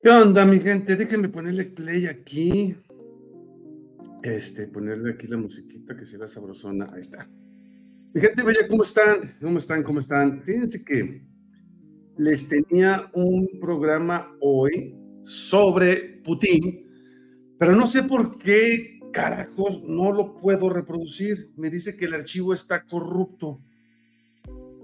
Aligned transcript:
¿Qué 0.00 0.10
onda, 0.10 0.44
mi 0.46 0.60
gente? 0.60 0.94
Déjenme 0.94 1.28
ponerle 1.28 1.64
play 1.64 2.06
aquí. 2.06 2.76
Este, 4.22 4.68
ponerle 4.68 5.14
aquí 5.14 5.26
la 5.26 5.36
musiquita 5.36 5.96
que 5.96 6.06
se 6.06 6.16
ve 6.16 6.28
sabrosona. 6.28 6.88
Ahí 6.92 7.00
está. 7.00 7.28
Mi 8.14 8.20
gente 8.20 8.44
bella, 8.44 8.68
¿cómo 8.68 8.84
están? 8.84 9.36
¿Cómo 9.40 9.58
están? 9.58 9.82
¿Cómo 9.82 9.98
están? 9.98 10.40
Fíjense 10.44 10.84
que 10.84 11.26
les 12.16 12.48
tenía 12.48 13.10
un 13.12 13.48
programa 13.60 14.36
hoy 14.40 14.94
sobre 15.24 16.20
Putin, 16.22 16.86
pero 17.58 17.74
no 17.74 17.88
sé 17.88 18.04
por 18.04 18.38
qué 18.38 19.00
carajos 19.12 19.82
no 19.82 20.12
lo 20.12 20.36
puedo 20.36 20.70
reproducir. 20.70 21.50
Me 21.56 21.70
dice 21.70 21.96
que 21.96 22.04
el 22.04 22.14
archivo 22.14 22.54
está 22.54 22.84
corrupto. 22.84 23.60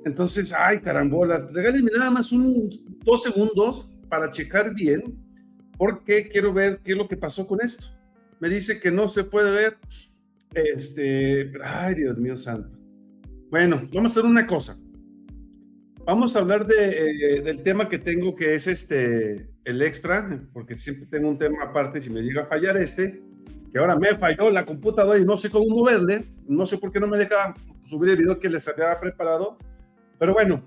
Entonces, 0.04 0.52
ay, 0.52 0.80
carambolas, 0.80 1.54
regálenme 1.54 1.92
nada 1.96 2.10
más 2.10 2.32
un 2.32 2.68
dos 3.04 3.22
segundos 3.22 3.93
para 4.14 4.30
checar 4.30 4.72
bien, 4.72 5.18
porque 5.76 6.28
quiero 6.28 6.52
ver 6.52 6.78
qué 6.84 6.92
es 6.92 6.96
lo 6.96 7.08
que 7.08 7.16
pasó 7.16 7.48
con 7.48 7.60
esto. 7.60 7.88
Me 8.38 8.48
dice 8.48 8.78
que 8.78 8.92
no 8.92 9.08
se 9.08 9.24
puede 9.24 9.50
ver. 9.50 9.76
Este, 10.54 11.50
ay, 11.60 11.96
Dios 11.96 12.16
mío 12.16 12.38
santo. 12.38 12.78
Bueno, 13.50 13.88
vamos 13.92 14.12
a 14.12 14.20
hacer 14.20 14.30
una 14.30 14.46
cosa. 14.46 14.78
Vamos 16.06 16.36
a 16.36 16.38
hablar 16.38 16.64
de, 16.64 17.38
eh, 17.38 17.40
del 17.40 17.64
tema 17.64 17.88
que 17.88 17.98
tengo, 17.98 18.36
que 18.36 18.54
es 18.54 18.68
este, 18.68 19.48
el 19.64 19.82
extra, 19.82 20.46
porque 20.52 20.76
siempre 20.76 21.06
tengo 21.06 21.28
un 21.28 21.38
tema 21.38 21.64
aparte. 21.64 22.00
Si 22.00 22.08
me 22.08 22.20
llega 22.20 22.42
a 22.42 22.46
fallar 22.46 22.76
este, 22.76 23.20
que 23.72 23.78
ahora 23.80 23.96
me 23.96 24.14
falló 24.14 24.48
la 24.48 24.64
computadora 24.64 25.18
y 25.18 25.24
no 25.24 25.36
sé 25.36 25.50
cómo 25.50 25.66
moverle, 25.74 26.24
no 26.46 26.66
sé 26.66 26.78
por 26.78 26.92
qué 26.92 27.00
no 27.00 27.08
me 27.08 27.18
deja 27.18 27.52
subir 27.82 28.10
el 28.10 28.18
video 28.18 28.38
que 28.38 28.48
les 28.48 28.68
había 28.68 28.96
preparado. 29.00 29.58
Pero 30.20 30.34
bueno, 30.34 30.62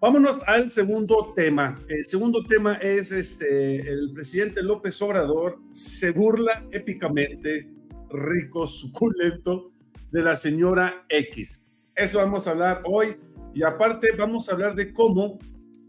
vámonos 0.00 0.42
al 0.46 0.70
segundo 0.70 1.32
tema. 1.36 1.78
El 1.88 2.06
segundo 2.06 2.44
tema 2.44 2.74
es 2.74 3.12
este, 3.12 3.80
el 3.80 4.12
presidente 4.14 4.62
López 4.62 5.00
Obrador 5.02 5.60
se 5.72 6.10
burla 6.10 6.66
épicamente, 6.72 7.70
rico, 8.10 8.66
suculento, 8.66 9.72
de 10.10 10.22
la 10.22 10.34
señora 10.34 11.04
X. 11.08 11.66
Eso 11.94 12.18
vamos 12.18 12.48
a 12.48 12.52
hablar 12.52 12.82
hoy 12.84 13.14
y 13.54 13.62
aparte 13.62 14.08
vamos 14.18 14.48
a 14.48 14.52
hablar 14.52 14.74
de 14.74 14.92
cómo, 14.92 15.38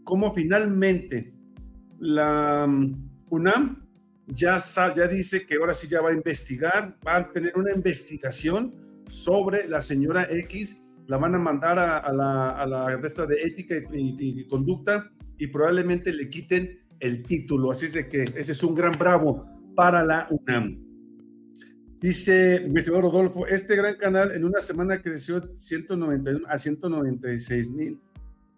cómo 0.04 0.32
finalmente 0.32 1.32
la 1.98 2.64
um, 2.68 3.10
UNAM 3.30 3.84
ya, 4.28 4.58
ya 4.94 5.06
dice 5.08 5.44
que 5.44 5.56
ahora 5.56 5.74
sí 5.74 5.88
ya 5.88 6.00
va 6.00 6.10
a 6.10 6.14
investigar, 6.14 6.96
va 7.04 7.16
a 7.16 7.32
tener 7.32 7.56
una 7.56 7.72
investigación 7.72 8.72
sobre 9.08 9.66
la 9.68 9.82
señora 9.82 10.28
X, 10.30 10.84
la 11.06 11.16
van 11.16 11.34
a 11.34 11.38
mandar 11.38 11.78
a, 11.78 12.12
la, 12.12 12.50
a 12.50 12.66
la 12.66 12.96
resta 12.96 13.26
de 13.26 13.42
ética 13.42 13.74
y, 13.92 14.46
conducta 14.46 15.10
y 15.38 15.46
probablemente 15.48 16.12
le 16.12 16.28
quiten 16.28 16.80
el 17.00 17.22
título. 17.24 17.70
Así 17.70 17.86
es 17.86 17.94
de 17.94 18.08
que 18.08 18.22
ese 18.22 18.52
es 18.52 18.62
un 18.62 18.74
gran 18.74 18.92
bravo 18.98 19.46
para 19.74 20.04
la 20.04 20.28
UNAM. 20.30 20.78
Dice 22.00 22.66
mi 22.68 22.78
estimado 22.78 23.02
Rodolfo, 23.02 23.46
este 23.46 23.76
gran 23.76 23.96
canal 23.96 24.32
en 24.32 24.44
una 24.44 24.60
semana 24.60 25.00
creció 25.00 25.40
191 25.54 26.46
a 26.48 26.58
196 26.58 27.72
mil. 27.72 28.00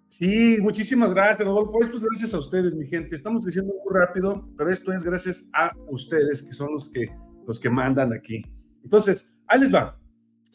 Sí, 0.08 0.58
muchísimas 0.62 1.10
gracias, 1.10 1.46
Rodolfo. 1.46 1.82
Esto 1.82 1.96
es 1.96 2.04
gracias 2.04 2.34
a 2.34 2.38
ustedes, 2.38 2.74
mi 2.74 2.86
gente. 2.86 3.16
Estamos 3.16 3.42
creciendo 3.42 3.74
muy 3.74 3.98
rápido, 3.98 4.48
pero 4.56 4.70
esto 4.70 4.92
es 4.92 5.02
gracias 5.02 5.50
a 5.52 5.72
ustedes, 5.88 6.42
que 6.42 6.52
son 6.52 6.72
los 6.72 6.88
que, 6.88 7.08
los 7.46 7.58
que 7.58 7.68
mandan 7.68 8.12
aquí. 8.12 8.42
Entonces, 8.84 9.34
ahí 9.48 9.60
les 9.60 9.74
va. 9.74 9.98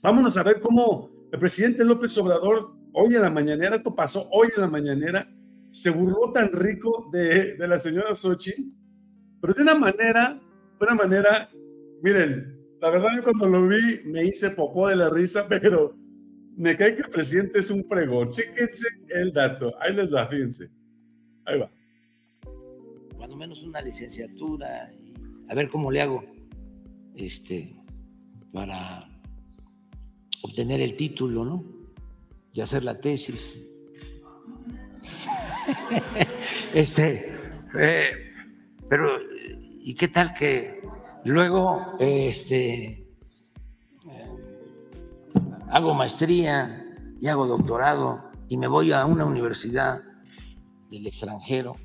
Vámonos 0.01 0.37
a 0.37 0.43
ver 0.43 0.61
cómo 0.61 1.18
el 1.31 1.39
presidente 1.39 1.85
López 1.85 2.17
Obrador, 2.17 2.75
hoy 2.93 3.15
en 3.15 3.21
la 3.21 3.29
mañanera, 3.29 3.75
esto 3.75 3.95
pasó 3.95 4.27
hoy 4.31 4.49
en 4.55 4.61
la 4.61 4.67
mañanera, 4.67 5.29
se 5.71 5.89
burló 5.89 6.31
tan 6.33 6.51
rico 6.51 7.09
de, 7.11 7.55
de 7.55 7.67
la 7.67 7.79
señora 7.79 8.15
Sochi, 8.15 8.73
pero 9.41 9.53
de 9.53 9.61
una 9.61 9.75
manera, 9.75 10.39
de 10.79 10.85
una 10.85 10.95
manera, 10.95 11.49
miren, 12.01 12.59
la 12.81 12.89
verdad, 12.89 13.09
yo 13.15 13.23
cuando 13.23 13.47
lo 13.47 13.67
vi 13.67 13.77
me 14.05 14.23
hice 14.23 14.51
popó 14.51 14.87
de 14.87 14.95
la 14.95 15.09
risa, 15.09 15.47
pero 15.49 15.95
me 16.55 16.75
cae 16.75 16.95
que 16.95 17.01
el 17.01 17.09
presidente 17.09 17.59
es 17.59 17.69
un 17.69 17.87
pregón. 17.87 18.31
Chéquense 18.31 18.87
el 19.09 19.31
dato. 19.31 19.73
Ahí 19.79 19.95
les 19.95 20.13
va, 20.13 20.27
fíjense. 20.27 20.69
Ahí 21.45 21.59
va. 21.59 21.71
Cuando 23.15 23.35
menos 23.37 23.63
una 23.63 23.81
licenciatura. 23.81 24.91
A 25.47 25.55
ver 25.55 25.67
cómo 25.67 25.89
le 25.89 26.01
hago 26.01 26.23
este, 27.15 27.75
para 28.53 29.08
obtener 30.41 30.81
el 30.81 30.95
título, 30.95 31.45
¿no? 31.45 31.63
Y 32.53 32.61
hacer 32.61 32.83
la 32.83 32.99
tesis. 32.99 33.59
este, 36.73 37.37
eh, 37.79 38.11
pero, 38.87 39.19
¿y 39.81 39.93
qué 39.93 40.07
tal 40.07 40.33
que 40.33 40.79
Luego, 41.25 41.95
este, 41.99 43.05
hago 45.69 45.93
maestría 45.93 46.85
y 47.19 47.27
hago 47.27 47.45
doctorado 47.45 48.23
y 48.47 48.57
me 48.57 48.67
voy 48.67 48.93
a 48.93 49.05
una 49.05 49.25
universidad 49.25 50.01
del 50.89 51.05
extranjero. 51.05 51.75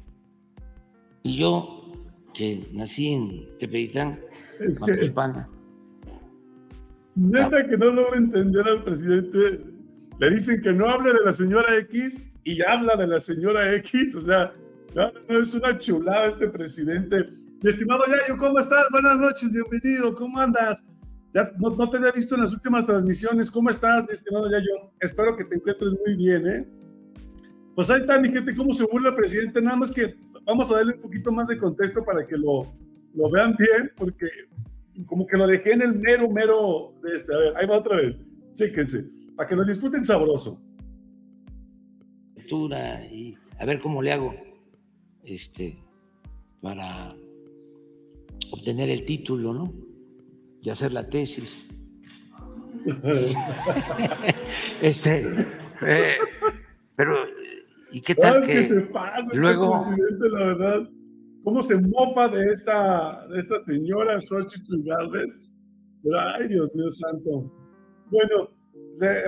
Y 1.22 1.38
yo, 1.38 1.92
que 2.32 2.68
nací 2.72 3.12
en 3.12 3.58
Tepetitán, 3.58 4.20
Hispana. 5.02 5.48
Neta 7.16 7.66
que 7.66 7.76
no 7.76 7.90
logro 7.90 8.16
entender 8.16 8.66
al 8.66 8.84
presidente. 8.84 9.60
Le 10.18 10.30
dicen 10.30 10.62
que 10.62 10.72
no 10.72 10.88
hable 10.88 11.12
de 11.12 11.24
la 11.24 11.32
señora 11.32 11.76
X 11.78 12.32
y 12.44 12.62
habla 12.62 12.96
de 12.96 13.06
la 13.06 13.20
señora 13.20 13.74
X. 13.74 14.14
O 14.14 14.20
sea, 14.20 14.52
no 14.94 15.38
es 15.38 15.54
una 15.54 15.76
chulada 15.78 16.26
este 16.26 16.48
presidente 16.48 17.44
mi 17.64 17.70
estimado 17.70 18.02
Yayo, 18.06 18.36
¿cómo 18.36 18.58
estás? 18.58 18.84
Buenas 18.90 19.16
noches, 19.16 19.50
bienvenido, 19.50 20.14
¿cómo 20.14 20.38
andas? 20.38 20.86
Ya 21.32 21.50
no, 21.56 21.88
te 21.88 21.96
había 21.96 22.12
visto 22.12 22.34
en 22.34 22.42
las 22.42 22.52
últimas 22.52 22.84
transmisiones. 22.84 23.50
¿Cómo 23.50 23.70
estás, 23.70 24.06
mi 24.06 24.12
estimado 24.12 24.50
Yayo? 24.50 24.92
Espero 25.00 25.34
que 25.34 25.44
te 25.44 25.54
encuentres 25.54 25.94
muy 26.04 26.14
bien, 26.14 26.46
¿eh? 26.46 26.68
Pues 27.74 27.88
ahí 27.88 28.02
está, 28.02 28.20
mi 28.20 28.28
gente, 28.28 28.54
cómo 28.54 28.74
se 28.74 28.84
burla 28.84 29.08
el 29.08 29.14
presidente. 29.14 29.62
Nada 29.62 29.78
más 29.78 29.92
que 29.92 30.14
vamos 30.44 30.70
a 30.70 30.76
darle 30.76 30.96
un 30.96 31.00
poquito 31.00 31.32
más 31.32 31.48
de 31.48 31.56
contexto 31.56 32.04
para 32.04 32.22
que 32.26 32.36
lo, 32.36 32.70
lo 33.14 33.30
vean 33.30 33.56
bien, 33.58 33.90
porque 33.96 34.26
como 35.06 35.26
que 35.26 35.36
lo 35.36 35.46
dejé 35.46 35.72
en 35.72 35.82
el 35.82 35.94
mero, 35.94 36.30
mero 36.30 36.94
de 37.02 37.18
este. 37.18 37.34
A 37.34 37.38
ver, 37.38 37.56
ahí 37.56 37.66
va 37.66 37.78
otra 37.78 37.96
vez. 37.96 38.16
Chéquense, 38.54 39.04
para 39.36 39.48
que 39.48 39.56
lo 39.56 39.64
disfruten 39.64 40.04
sabroso. 40.04 40.64
Y 43.10 43.36
a 43.58 43.64
ver 43.66 43.80
cómo 43.80 44.00
le 44.00 44.12
hago 44.12 44.34
este, 45.24 45.76
para 46.60 47.16
obtener 48.52 48.90
el 48.90 49.04
título, 49.04 49.52
¿no? 49.52 49.72
Y 50.62 50.70
hacer 50.70 50.92
la 50.92 51.08
tesis. 51.08 51.66
este, 54.82 55.26
eh, 55.82 56.16
pero, 56.94 57.16
¿y 57.90 58.00
qué 58.00 58.14
tal 58.14 58.46
que, 58.46 58.64
se 58.64 58.82
pasa 58.82 59.26
luego... 59.32 59.86
presidente, 59.86 60.28
la 60.30 60.46
verdad? 60.46 60.88
¿Cómo 61.44 61.62
se 61.62 61.76
mofa 61.78 62.28
de 62.28 62.42
esta, 62.50 63.26
de 63.28 63.40
esta 63.40 63.62
señora 63.66 64.18
Xochitl 64.18 64.82
Galvez? 64.82 65.42
Pero, 66.02 66.18
ay, 66.18 66.48
Dios 66.48 66.74
mío 66.74 66.90
santo. 66.90 67.52
Bueno, 68.10 68.48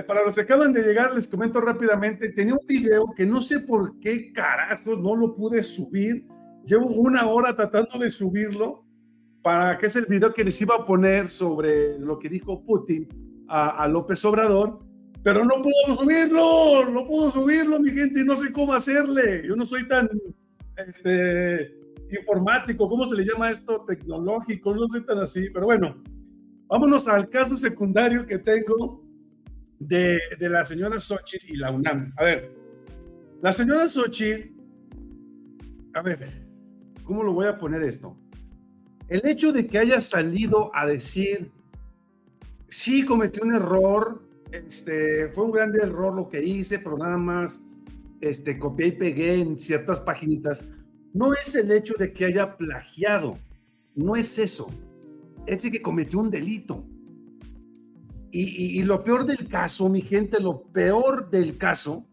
para 0.07 0.23
los 0.23 0.35
que 0.35 0.41
acaban 0.41 0.73
de 0.73 0.81
llegar, 0.81 1.13
les 1.13 1.27
comento 1.27 1.61
rápidamente, 1.61 2.31
tenía 2.31 2.53
un 2.53 2.67
video 2.67 3.13
que 3.15 3.25
no 3.25 3.39
sé 3.41 3.59
por 3.59 3.99
qué 3.99 4.33
carajos 4.33 4.99
no 4.99 5.15
lo 5.15 5.33
pude 5.35 5.61
subir. 5.61 6.27
Llevo 6.65 6.87
una 6.87 7.27
hora 7.27 7.55
tratando 7.55 7.99
de 7.99 8.09
subirlo 8.09 8.83
para 9.43 9.77
que 9.77 9.85
es 9.85 9.95
el 9.95 10.05
video 10.05 10.33
que 10.33 10.43
les 10.43 10.59
iba 10.61 10.75
a 10.75 10.85
poner 10.85 11.27
sobre 11.27 11.99
lo 11.99 12.17
que 12.17 12.29
dijo 12.29 12.65
Putin 12.65 13.07
a, 13.47 13.87
López 13.87 14.25
Obrador, 14.25 14.79
pero 15.23 15.45
no 15.45 15.61
puedo 15.61 16.01
subirlo, 16.01 16.89
no 16.89 17.05
puedo 17.07 17.31
subirlo, 17.31 17.79
mi 17.79 17.91
gente, 17.91 18.21
y 18.21 18.25
no 18.25 18.35
sé 18.35 18.51
cómo 18.51 18.73
hacerle. 18.73 19.47
Yo 19.47 19.55
no 19.55 19.63
soy 19.65 19.87
tan 19.87 20.09
este, 20.75 21.76
informático, 22.09 22.89
¿cómo 22.89 23.05
se 23.05 23.15
le 23.15 23.23
llama 23.23 23.51
esto? 23.51 23.83
Tecnológico, 23.85 24.73
no 24.73 24.87
soy 24.89 25.05
tan 25.05 25.19
así, 25.19 25.49
pero 25.53 25.65
bueno, 25.65 26.01
vámonos 26.67 27.07
al 27.07 27.29
caso 27.29 27.55
secundario 27.55 28.25
que 28.25 28.39
tengo 28.39 29.03
de, 29.79 30.19
de 30.39 30.49
la 30.49 30.65
señora 30.65 30.99
Xochitl 30.99 31.51
y 31.53 31.57
la 31.57 31.71
UNAM. 31.71 32.13
A 32.17 32.23
ver, 32.23 32.55
la 33.41 33.51
señora 33.51 33.87
Xochitl, 33.87 34.51
a 35.93 36.01
ver, 36.01 36.47
¿cómo 37.03 37.23
lo 37.23 37.33
voy 37.33 37.47
a 37.47 37.57
poner 37.57 37.83
esto? 37.83 38.17
El 39.07 39.25
hecho 39.25 39.51
de 39.51 39.67
que 39.67 39.79
haya 39.79 40.01
salido 40.01 40.71
a 40.73 40.85
decir, 40.85 41.51
sí 42.67 43.05
cometí 43.05 43.39
un 43.41 43.53
error, 43.53 44.21
este, 44.51 45.29
fue 45.29 45.45
un 45.45 45.51
grande 45.51 45.79
error 45.81 46.13
lo 46.13 46.27
que 46.27 46.43
hice, 46.43 46.79
pero 46.79 46.97
nada 46.97 47.17
más 47.17 47.63
este, 48.21 48.57
copié 48.57 48.87
y 48.87 48.91
pegué 48.93 49.35
en 49.35 49.57
ciertas 49.57 49.99
paginitas, 49.99 50.65
no 51.13 51.33
es 51.33 51.55
el 51.55 51.71
hecho 51.71 51.95
de 51.97 52.13
que 52.13 52.25
haya 52.25 52.57
plagiado, 52.57 53.37
no 53.95 54.15
es 54.15 54.37
eso, 54.37 54.69
es 55.45 55.63
de 55.63 55.71
que 55.71 55.81
cometió 55.81 56.19
un 56.19 56.29
delito. 56.29 56.83
Y, 58.29 58.83
lo 58.83 59.03
peor 59.03 59.25
del 59.25 59.47
caso, 59.47 59.89
mi 59.89 60.01
gente, 60.01 60.39
lo 60.39 60.61
peor 60.61 61.29
del 61.31 61.57
caso 61.57 62.05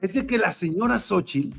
es 0.00 0.12
que 0.22 0.38
la 0.38 0.52
señora 0.52 0.98
Xochitl 0.98 1.58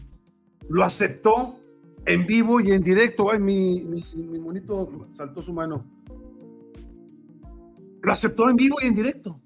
lo 0.69 0.83
aceptó 0.83 1.59
en 2.05 2.25
vivo 2.25 2.61
y 2.61 2.71
en 2.71 2.83
directo. 2.83 3.31
Ay, 3.31 3.39
mi, 3.39 3.81
mi, 3.81 4.39
monito 4.39 4.89
saltó 5.11 5.41
su 5.41 5.51
mano. 5.51 5.85
Lo 8.01 8.11
aceptó 8.11 8.49
en 8.49 8.55
vivo 8.55 8.77
y 8.81 8.87
en 8.87 8.95
directo. 8.95 9.41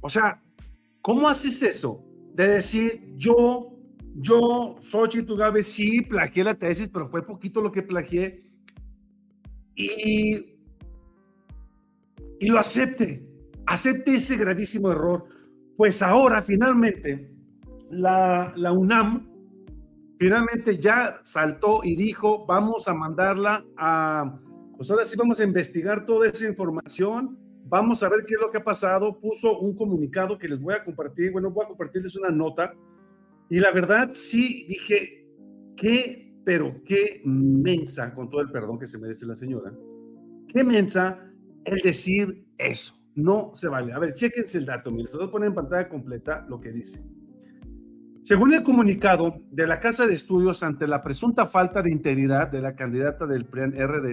O 0.00 0.08
sea, 0.08 0.40
¿cómo 1.00 1.28
haces 1.28 1.62
eso? 1.62 2.04
De 2.34 2.46
decir, 2.46 3.14
yo, 3.16 3.71
yo, 4.14 4.76
Xochitl 4.80 5.36
Gabe, 5.36 5.62
sí, 5.62 6.02
plagié 6.02 6.44
la 6.44 6.54
tesis, 6.54 6.88
pero 6.88 7.08
fue 7.08 7.26
poquito 7.26 7.60
lo 7.60 7.72
que 7.72 7.82
plagié. 7.82 8.44
Y, 9.74 10.56
y 12.40 12.48
lo 12.48 12.58
acepte. 12.58 13.26
Acepte 13.66 14.16
ese 14.16 14.36
gravísimo 14.36 14.90
error. 14.90 15.24
Pues 15.76 16.02
ahora, 16.02 16.42
finalmente, 16.42 17.30
la, 17.90 18.52
la 18.56 18.72
UNAM 18.72 19.32
finalmente 20.22 20.78
ya 20.78 21.18
saltó 21.24 21.80
y 21.82 21.96
dijo, 21.96 22.46
vamos 22.46 22.86
a 22.86 22.94
mandarla 22.94 23.64
a, 23.76 24.38
pues 24.76 24.88
ahora 24.88 25.04
sí 25.04 25.16
vamos 25.18 25.40
a 25.40 25.44
investigar 25.44 26.06
toda 26.06 26.28
esa 26.28 26.48
información, 26.48 27.36
vamos 27.64 28.04
a 28.04 28.08
ver 28.08 28.24
qué 28.24 28.34
es 28.34 28.40
lo 28.40 28.48
que 28.48 28.58
ha 28.58 28.62
pasado, 28.62 29.18
puso 29.18 29.58
un 29.58 29.74
comunicado 29.74 30.38
que 30.38 30.46
les 30.46 30.60
voy 30.60 30.74
a 30.74 30.84
compartir, 30.84 31.32
bueno, 31.32 31.50
voy 31.50 31.64
a 31.64 31.68
compartirles 31.68 32.14
una 32.14 32.30
nota, 32.30 32.72
y 33.52 33.60
la 33.60 33.70
verdad 33.70 34.12
sí 34.14 34.64
dije, 34.66 35.28
qué, 35.76 36.40
pero 36.42 36.82
qué 36.86 37.20
mensa, 37.26 38.14
con 38.14 38.30
todo 38.30 38.40
el 38.40 38.50
perdón 38.50 38.78
que 38.78 38.86
se 38.86 38.96
merece 38.96 39.26
la 39.26 39.36
señora, 39.36 39.70
qué 40.48 40.64
mensa 40.64 41.30
el 41.66 41.80
decir 41.80 42.46
eso, 42.56 42.94
no 43.14 43.50
se 43.54 43.68
vale. 43.68 43.92
A 43.92 43.98
ver, 43.98 44.14
chéquense 44.14 44.56
el 44.56 44.64
dato, 44.64 44.90
miren, 44.90 45.06
se 45.06 45.18
lo 45.18 45.30
poner 45.30 45.48
en 45.48 45.54
pantalla 45.54 45.86
completa 45.86 46.46
lo 46.48 46.62
que 46.62 46.70
dice. 46.70 47.04
Según 48.22 48.54
el 48.54 48.62
comunicado 48.62 49.42
de 49.50 49.66
la 49.66 49.80
Casa 49.80 50.06
de 50.06 50.14
Estudios 50.14 50.62
ante 50.62 50.88
la 50.88 51.02
presunta 51.02 51.44
falta 51.44 51.82
de 51.82 51.92
integridad 51.92 52.48
de 52.48 52.62
la 52.62 52.74
candidata 52.74 53.26
del 53.26 53.44
PRIAN 53.44 53.72
RD, 53.72 54.06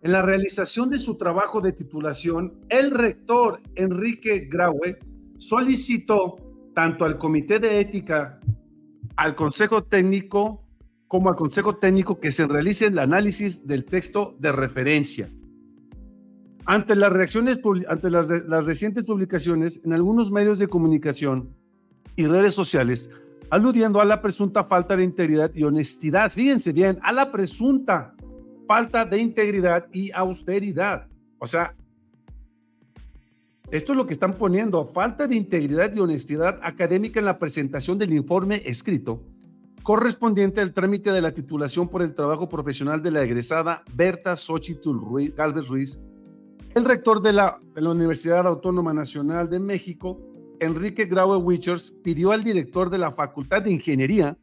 en 0.00 0.12
la 0.12 0.22
realización 0.22 0.88
de 0.88 0.98
su 0.98 1.18
trabajo 1.18 1.60
de 1.60 1.72
titulación, 1.72 2.64
el 2.70 2.92
rector 2.92 3.60
Enrique 3.74 4.48
Graue 4.50 4.98
solicitó 5.36 6.43
tanto 6.74 7.04
al 7.04 7.18
Comité 7.18 7.58
de 7.58 7.80
Ética, 7.80 8.40
al 9.16 9.34
Consejo 9.34 9.84
Técnico, 9.84 10.64
como 11.08 11.28
al 11.28 11.36
Consejo 11.36 11.76
Técnico 11.76 12.18
que 12.18 12.32
se 12.32 12.46
realice 12.46 12.86
el 12.86 12.98
análisis 12.98 13.66
del 13.66 13.84
texto 13.84 14.36
de 14.40 14.52
referencia. 14.52 15.28
Ante 16.66 16.96
las 16.96 17.12
reacciones, 17.12 17.60
ante 17.88 18.10
las, 18.10 18.28
las 18.28 18.64
recientes 18.64 19.04
publicaciones 19.04 19.80
en 19.84 19.92
algunos 19.92 20.30
medios 20.30 20.58
de 20.58 20.66
comunicación 20.66 21.54
y 22.16 22.26
redes 22.26 22.54
sociales, 22.54 23.10
aludiendo 23.50 24.00
a 24.00 24.04
la 24.04 24.22
presunta 24.22 24.64
falta 24.64 24.96
de 24.96 25.04
integridad 25.04 25.50
y 25.54 25.62
honestidad. 25.62 26.32
Fíjense 26.32 26.72
bien, 26.72 26.98
a 27.02 27.12
la 27.12 27.30
presunta 27.30 28.14
falta 28.66 29.04
de 29.04 29.18
integridad 29.18 29.86
y 29.92 30.10
austeridad. 30.12 31.06
O 31.38 31.46
sea, 31.46 31.76
esto 33.74 33.92
es 33.92 33.98
lo 33.98 34.06
que 34.06 34.12
están 34.12 34.34
poniendo, 34.34 34.86
falta 34.86 35.26
de 35.26 35.34
integridad 35.34 35.92
y 35.92 35.98
honestidad 35.98 36.60
académica 36.62 37.18
en 37.18 37.26
la 37.26 37.38
presentación 37.38 37.98
del 37.98 38.12
informe 38.12 38.62
escrito 38.64 39.20
correspondiente 39.82 40.60
al 40.60 40.72
trámite 40.72 41.10
de 41.10 41.20
la 41.20 41.32
titulación 41.32 41.88
por 41.88 42.00
el 42.00 42.14
trabajo 42.14 42.48
profesional 42.48 43.02
de 43.02 43.10
la 43.10 43.22
egresada 43.22 43.82
Berta 43.92 44.36
Xochitl 44.36 44.96
Ruiz, 44.96 45.34
Galvez 45.34 45.66
Ruiz, 45.66 45.98
el 46.74 46.84
rector 46.84 47.20
de 47.20 47.32
la, 47.32 47.58
Universidad 47.76 48.46
Autónoma 48.46 48.94
Nacional 48.94 49.50
de 49.50 49.58
México, 49.58 50.20
Enrique 50.60 51.06
Graue 51.06 51.36
Wichers 51.36 51.92
pidió 52.02 52.30
al 52.30 52.44
director 52.44 52.90
de 52.90 52.98
la 52.98 53.12
Facultad 53.12 53.60
de 53.60 53.72
Ingeniería, 53.72 54.38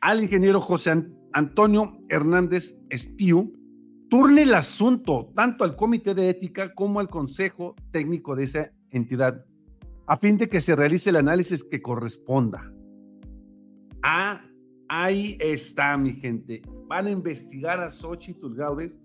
al 0.00 0.22
ingeniero 0.22 0.60
José 0.60 1.04
Antonio 1.32 1.98
Hernández 2.08 2.80
Espiu, 2.88 3.52
turne 4.08 4.42
el 4.42 4.54
asunto 4.54 5.32
tanto 5.34 5.64
al 5.64 5.76
Comité 5.76 6.14
de 6.14 6.28
Ética 6.28 6.74
como 6.74 7.00
al 7.00 7.08
Consejo 7.08 7.74
Técnico 7.90 8.36
de 8.36 8.44
esa 8.44 8.72
entidad, 8.90 9.44
a 10.06 10.16
fin 10.16 10.38
de 10.38 10.48
que 10.48 10.60
se 10.60 10.76
realice 10.76 11.10
el 11.10 11.16
análisis 11.16 11.64
que 11.64 11.82
corresponda. 11.82 12.72
Ah, 14.02 14.40
ahí 14.88 15.36
está, 15.40 15.96
mi 15.96 16.12
gente. 16.14 16.62
Van 16.86 17.06
a 17.06 17.10
investigar 17.10 17.80
a 17.80 17.90
Xochitl 17.90 18.54
Gálvez 18.54 19.00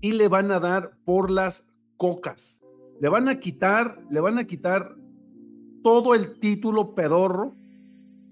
y 0.00 0.12
le 0.12 0.28
van 0.28 0.50
a 0.50 0.60
dar 0.60 0.96
por 1.04 1.30
las 1.30 1.68
cocas. 1.96 2.62
Le 3.00 3.08
van 3.08 3.28
a 3.28 3.38
quitar, 3.38 4.02
le 4.10 4.20
van 4.20 4.38
a 4.38 4.44
quitar 4.44 4.96
todo 5.82 6.14
el 6.14 6.38
título 6.38 6.94
pedorro 6.94 7.54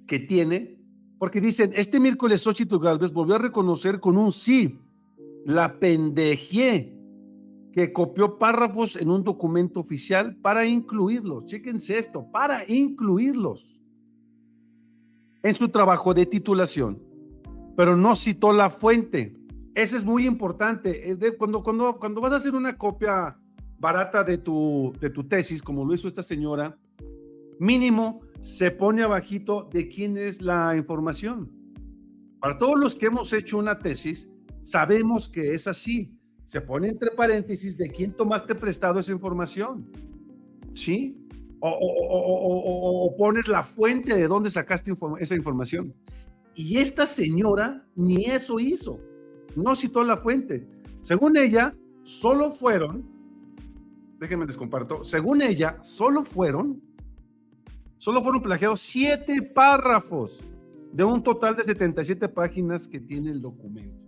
que 0.06 0.18
tiene, 0.18 0.78
porque 1.18 1.40
dicen, 1.40 1.72
este 1.74 2.00
miércoles 2.00 2.42
Xochitl 2.42 2.78
Galvez 2.78 3.12
volvió 3.12 3.34
a 3.34 3.38
reconocer 3.38 4.00
con 4.00 4.16
un 4.16 4.32
sí 4.32 4.80
la 5.44 5.78
pendejé 5.78 6.94
que 7.72 7.92
copió 7.92 8.38
párrafos 8.38 8.96
en 8.96 9.10
un 9.10 9.24
documento 9.24 9.80
oficial 9.80 10.36
para 10.36 10.64
incluirlos. 10.64 11.46
Chéquense 11.46 11.98
esto, 11.98 12.30
para 12.30 12.64
incluirlos 12.68 13.82
en 15.42 15.54
su 15.54 15.68
trabajo 15.68 16.14
de 16.14 16.24
titulación, 16.24 17.02
pero 17.76 17.96
no 17.96 18.14
citó 18.14 18.52
la 18.52 18.70
fuente. 18.70 19.36
Eso 19.74 19.96
es 19.96 20.04
muy 20.04 20.24
importante. 20.24 21.18
Cuando, 21.36 21.62
cuando, 21.62 21.96
cuando 21.98 22.20
vas 22.20 22.32
a 22.32 22.36
hacer 22.36 22.54
una 22.54 22.78
copia 22.78 23.36
barata 23.78 24.22
de 24.22 24.38
tu, 24.38 24.92
de 25.00 25.10
tu 25.10 25.24
tesis, 25.24 25.60
como 25.60 25.84
lo 25.84 25.92
hizo 25.92 26.06
esta 26.06 26.22
señora, 26.22 26.78
mínimo 27.58 28.20
se 28.40 28.70
pone 28.70 29.02
abajito 29.02 29.68
de 29.72 29.88
quién 29.88 30.16
es 30.16 30.40
la 30.40 30.76
información. 30.76 31.50
Para 32.38 32.56
todos 32.56 32.78
los 32.78 32.94
que 32.94 33.06
hemos 33.06 33.32
hecho 33.32 33.58
una 33.58 33.80
tesis, 33.80 34.28
sabemos 34.64 35.28
que 35.28 35.54
es 35.54 35.68
así. 35.68 36.12
Se 36.44 36.60
pone 36.60 36.88
entre 36.88 37.12
paréntesis 37.12 37.78
de 37.78 37.88
quién 37.88 38.12
tomaste 38.12 38.56
prestado 38.56 38.98
esa 38.98 39.12
información. 39.12 39.88
¿Sí? 40.72 41.16
O, 41.60 43.14
pones 43.16 43.46
la 43.46 43.62
fuente 43.62 44.16
de 44.16 44.26
dónde 44.26 44.50
sacaste 44.50 44.92
esa 45.20 45.34
información. 45.36 45.94
Y 46.56 46.78
esta 46.78 47.06
señora 47.06 47.86
ni 47.94 48.24
eso 48.24 48.58
hizo. 48.58 48.98
No 49.54 49.76
citó 49.76 50.02
la 50.02 50.16
fuente. 50.16 50.66
Según 51.00 51.36
ella, 51.36 51.74
solo 52.02 52.50
fueron, 52.50 53.08
déjenme 54.18 54.46
les 54.46 54.56
comparto, 54.56 55.04
según 55.04 55.40
ella, 55.42 55.78
solo 55.82 56.24
fueron 56.24 56.82
solo 57.96 58.22
fueron 58.22 58.42
plagiados 58.42 58.80
siete 58.80 59.40
párrafos 59.40 60.42
de 60.92 61.04
un 61.04 61.22
total 61.22 61.56
de 61.56 61.62
77 61.62 62.28
páginas 62.28 62.86
que 62.86 63.00
tiene 63.00 63.30
el 63.30 63.40
documento. 63.40 64.03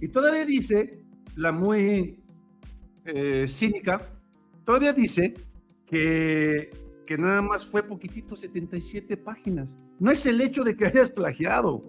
Y 0.00 0.08
todavía 0.08 0.44
dice, 0.44 1.02
la 1.36 1.52
muy 1.52 2.22
eh, 3.04 3.46
cínica, 3.48 4.02
todavía 4.64 4.92
dice 4.92 5.34
que, 5.86 6.70
que 7.06 7.18
nada 7.18 7.42
más 7.42 7.66
fue 7.66 7.82
poquitito, 7.82 8.36
77 8.36 9.16
páginas. 9.16 9.76
No 9.98 10.10
es 10.10 10.26
el 10.26 10.40
hecho 10.40 10.64
de 10.64 10.76
que 10.76 10.86
hayas 10.86 11.10
plagiado, 11.10 11.82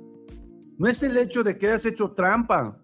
no 0.77 0.87
es 0.87 1.01
el 1.03 1.17
hecho 1.17 1.43
de 1.43 1.57
que 1.57 1.67
hayas 1.67 1.85
hecho 1.85 2.11
trampa, 2.11 2.81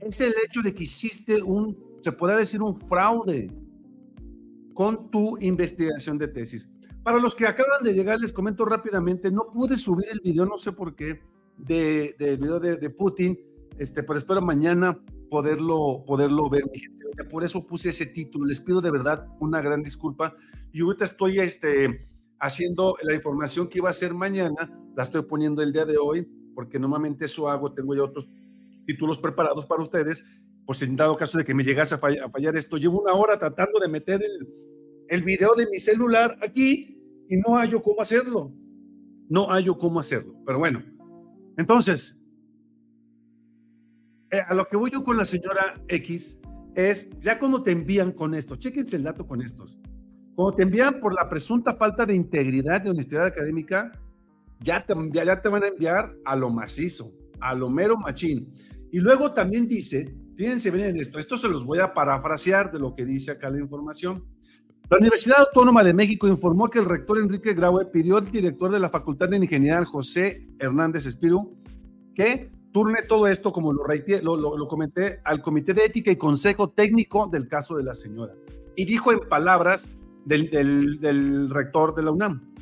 es 0.00 0.20
el 0.20 0.34
hecho 0.44 0.62
de 0.62 0.74
que 0.74 0.84
hiciste 0.84 1.42
un, 1.42 1.76
se 2.00 2.12
puede 2.12 2.36
decir, 2.36 2.62
un 2.62 2.76
fraude 2.76 3.50
con 4.74 5.10
tu 5.10 5.38
investigación 5.40 6.18
de 6.18 6.28
tesis. 6.28 6.68
Para 7.02 7.18
los 7.18 7.34
que 7.34 7.46
acaban 7.46 7.82
de 7.82 7.94
llegar, 7.94 8.18
les 8.20 8.32
comento 8.32 8.64
rápidamente, 8.64 9.30
no 9.30 9.50
pude 9.52 9.78
subir 9.78 10.06
el 10.10 10.20
video, 10.20 10.44
no 10.44 10.58
sé 10.58 10.72
por 10.72 10.94
qué, 10.94 11.20
del 11.56 12.14
de, 12.18 12.36
video 12.36 12.60
de, 12.60 12.90
Putin, 12.90 13.38
este, 13.78 14.02
pero 14.02 14.18
espero 14.18 14.40
mañana 14.40 14.98
poderlo, 15.30 16.04
poderlo 16.06 16.48
ver. 16.48 16.64
Por 17.30 17.44
eso 17.44 17.66
puse 17.66 17.90
ese 17.90 18.06
título. 18.06 18.46
Les 18.46 18.60
pido 18.60 18.80
de 18.80 18.90
verdad 18.90 19.26
una 19.40 19.60
gran 19.60 19.82
disculpa. 19.82 20.34
Y 20.72 20.80
ahorita 20.80 21.04
estoy 21.04 21.38
este, 21.38 22.08
haciendo 22.38 22.96
la 23.02 23.14
información 23.14 23.68
que 23.68 23.78
iba 23.78 23.90
a 23.90 23.94
ser 23.94 24.14
mañana, 24.14 24.70
la 24.94 25.02
estoy 25.02 25.22
poniendo 25.22 25.62
el 25.62 25.72
día 25.72 25.84
de 25.84 25.96
hoy, 25.98 26.28
porque 26.54 26.78
normalmente 26.78 27.24
eso 27.24 27.48
hago, 27.48 27.72
tengo 27.72 27.94
ya 27.94 28.02
otros 28.02 28.28
títulos 28.86 29.18
preparados 29.18 29.66
para 29.66 29.82
ustedes, 29.82 30.26
pues 30.64 30.82
en 30.82 30.96
dado 30.96 31.16
caso 31.16 31.38
de 31.38 31.44
que 31.44 31.54
me 31.54 31.64
llegase 31.64 31.94
a 31.94 31.98
fallar, 31.98 32.24
a 32.24 32.30
fallar 32.30 32.56
esto, 32.56 32.76
llevo 32.76 33.00
una 33.00 33.12
hora 33.12 33.38
tratando 33.38 33.78
de 33.80 33.88
meter 33.88 34.20
el, 34.22 34.48
el 35.08 35.22
video 35.22 35.54
de 35.54 35.66
mi 35.70 35.78
celular 35.78 36.38
aquí 36.42 36.98
y 37.28 37.36
no 37.36 37.56
hallo 37.56 37.82
cómo 37.82 38.02
hacerlo. 38.02 38.52
No 39.28 39.48
hallo 39.48 39.76
cómo 39.76 40.00
hacerlo. 40.00 40.34
Pero 40.44 40.58
bueno, 40.58 40.82
entonces, 41.56 42.15
eh, 44.30 44.40
a 44.46 44.54
lo 44.54 44.66
que 44.66 44.76
voy 44.76 44.90
yo 44.90 45.04
con 45.04 45.16
la 45.16 45.24
señora 45.24 45.80
X 45.88 46.40
es, 46.74 47.08
ya 47.20 47.38
cuando 47.38 47.62
te 47.62 47.72
envían 47.72 48.12
con 48.12 48.34
esto, 48.34 48.56
chéquense 48.56 48.96
el 48.96 49.04
dato 49.04 49.26
con 49.26 49.40
estos, 49.40 49.78
cuando 50.34 50.56
te 50.56 50.62
envían 50.64 51.00
por 51.00 51.14
la 51.14 51.28
presunta 51.28 51.74
falta 51.74 52.04
de 52.04 52.14
integridad 52.14 52.82
de 52.82 52.90
honestidad 52.90 53.26
académica, 53.26 53.92
ya 54.60 54.84
te, 54.84 54.94
ya 55.12 55.40
te 55.40 55.48
van 55.48 55.62
a 55.62 55.68
enviar 55.68 56.14
a 56.24 56.36
lo 56.36 56.50
macizo, 56.50 57.12
a 57.40 57.54
lo 57.54 57.70
mero 57.70 57.96
machín. 57.96 58.52
Y 58.90 58.98
luego 59.00 59.32
también 59.32 59.66
dice, 59.66 60.14
fíjense 60.36 60.70
bien 60.70 60.88
en 60.88 60.96
esto, 60.98 61.18
esto 61.18 61.36
se 61.36 61.48
los 61.48 61.64
voy 61.64 61.78
a 61.78 61.94
parafrasear 61.94 62.70
de 62.70 62.78
lo 62.78 62.94
que 62.94 63.04
dice 63.04 63.32
acá 63.32 63.48
la 63.48 63.58
información. 63.58 64.24
La 64.88 64.98
Universidad 64.98 65.40
Autónoma 65.40 65.82
de 65.82 65.94
México 65.94 66.28
informó 66.28 66.68
que 66.68 66.78
el 66.78 66.84
rector 66.84 67.18
Enrique 67.18 67.54
Graue 67.54 67.86
pidió 67.86 68.18
al 68.18 68.30
director 68.30 68.70
de 68.70 68.78
la 68.78 68.90
Facultad 68.90 69.28
de 69.28 69.38
Ingeniería, 69.38 69.84
José 69.84 70.48
Hernández 70.58 71.06
Espíritu, 71.06 71.56
que 72.14 72.52
turne 72.76 73.00
todo 73.08 73.26
esto, 73.26 73.52
como 73.52 73.72
lo, 73.72 73.86
lo, 73.86 74.58
lo, 74.58 74.68
comenté, 74.68 75.20
al 75.24 75.40
Comité 75.40 75.72
de 75.72 75.86
Ética 75.86 76.10
y 76.10 76.16
Consejo 76.16 76.68
Técnico 76.68 77.26
del 77.26 77.48
caso 77.48 77.74
de 77.74 77.82
la 77.82 77.94
señora. 77.94 78.34
Y 78.76 78.84
dijo 78.84 79.12
en 79.12 79.20
palabras 79.30 79.96
del, 80.26 80.50
del, 80.50 81.00
del 81.00 81.48
rector 81.48 81.94
de 81.94 82.02
la 82.02 82.10
UNAM. 82.10 82.52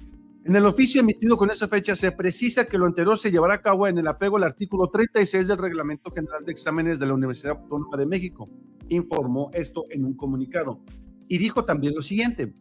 En 0.45 0.55
el 0.55 0.67
oficio 0.67 1.01
emitido 1.01 1.37
con 1.37 1.51
esa 1.51 1.67
fecha 1.67 1.97
se 1.97 2.13
precisa 2.13 2.67
que 2.67 2.79
lo 2.79 2.87
anterior 2.87 3.19
se 3.19 3.33
llevará 3.33 3.55
a 3.55 3.61
cabo 3.61 3.89
en 3.89 3.99
el 3.99 4.07
apego 4.07 4.37
al 4.37 4.45
artículo 4.45 4.87
36 4.87 5.49
del 5.49 5.59
Reglamento 5.59 6.13
General 6.13 6.45
de 6.45 6.53
Exámenes 6.53 7.01
de 7.01 7.07
la 7.07 7.15
Universidad 7.15 7.59
Autónoma 7.61 7.97
de 7.97 8.07
México. 8.07 8.49
Informó 8.91 9.51
esto 9.53 9.83
en 9.91 10.05
un 10.05 10.15
comunicado. 10.15 10.79
Y 11.27 11.39
dijo 11.39 11.65
también 11.65 11.93
lo 11.93 12.03
siguiente. 12.03 12.55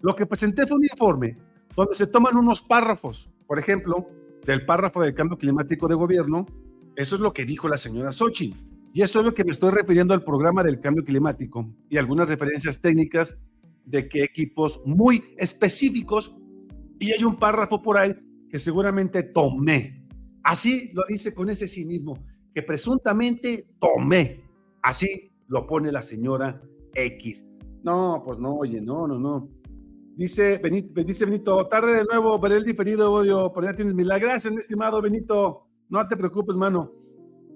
Lo 0.00 0.16
que 0.16 0.26
presenté 0.26 0.66
fue 0.66 0.78
un 0.78 0.82
informe 0.90 1.36
donde 1.76 1.94
se 1.94 2.08
toman 2.08 2.36
unos 2.36 2.62
párrafos, 2.62 3.30
por 3.46 3.60
ejemplo, 3.60 4.08
del 4.44 4.66
párrafo 4.66 5.02
del 5.02 5.14
cambio 5.14 5.38
climático 5.38 5.86
de 5.86 5.94
gobierno. 5.94 6.46
Eso 7.00 7.14
es 7.14 7.22
lo 7.22 7.32
que 7.32 7.46
dijo 7.46 7.66
la 7.66 7.78
señora 7.78 8.12
Sochi. 8.12 8.54
Y 8.92 9.00
es 9.00 9.16
obvio 9.16 9.32
que 9.32 9.42
me 9.42 9.52
estoy 9.52 9.70
refiriendo 9.70 10.12
al 10.12 10.22
programa 10.22 10.62
del 10.62 10.80
cambio 10.80 11.02
climático 11.02 11.66
y 11.88 11.96
algunas 11.96 12.28
referencias 12.28 12.78
técnicas 12.78 13.38
de 13.86 14.06
qué 14.06 14.22
equipos 14.22 14.82
muy 14.84 15.24
específicos 15.38 16.36
y 16.98 17.12
hay 17.12 17.24
un 17.24 17.38
párrafo 17.38 17.80
por 17.80 17.96
ahí 17.96 18.14
que 18.50 18.58
seguramente 18.58 19.22
tomé. 19.22 20.06
Así 20.42 20.90
lo 20.92 21.04
dice 21.08 21.32
con 21.32 21.48
ese 21.48 21.68
cinismo, 21.68 22.18
que 22.54 22.62
presuntamente 22.62 23.66
tomé. 23.78 24.44
Así 24.82 25.32
lo 25.48 25.66
pone 25.66 25.90
la 25.90 26.02
señora 26.02 26.60
X. 26.92 27.46
No, 27.82 28.22
pues 28.26 28.38
no, 28.38 28.56
oye, 28.56 28.82
no, 28.82 29.08
no, 29.08 29.18
no. 29.18 29.48
Dice 30.16 30.58
Benito, 30.58 31.02
dice 31.02 31.24
Benito, 31.24 31.66
tarde 31.66 31.94
de 31.94 32.04
nuevo, 32.04 32.38
pero 32.38 32.56
el 32.56 32.64
diferido, 32.64 33.10
odio, 33.10 33.50
pero 33.54 33.68
ya 33.68 33.74
tienes 33.74 33.94
milagro. 33.94 34.28
Gracias, 34.28 34.52
mi 34.52 34.60
estimado 34.60 35.00
Benito. 35.00 35.69
No 35.90 36.06
te 36.06 36.16
preocupes, 36.16 36.56
mano. 36.56 36.92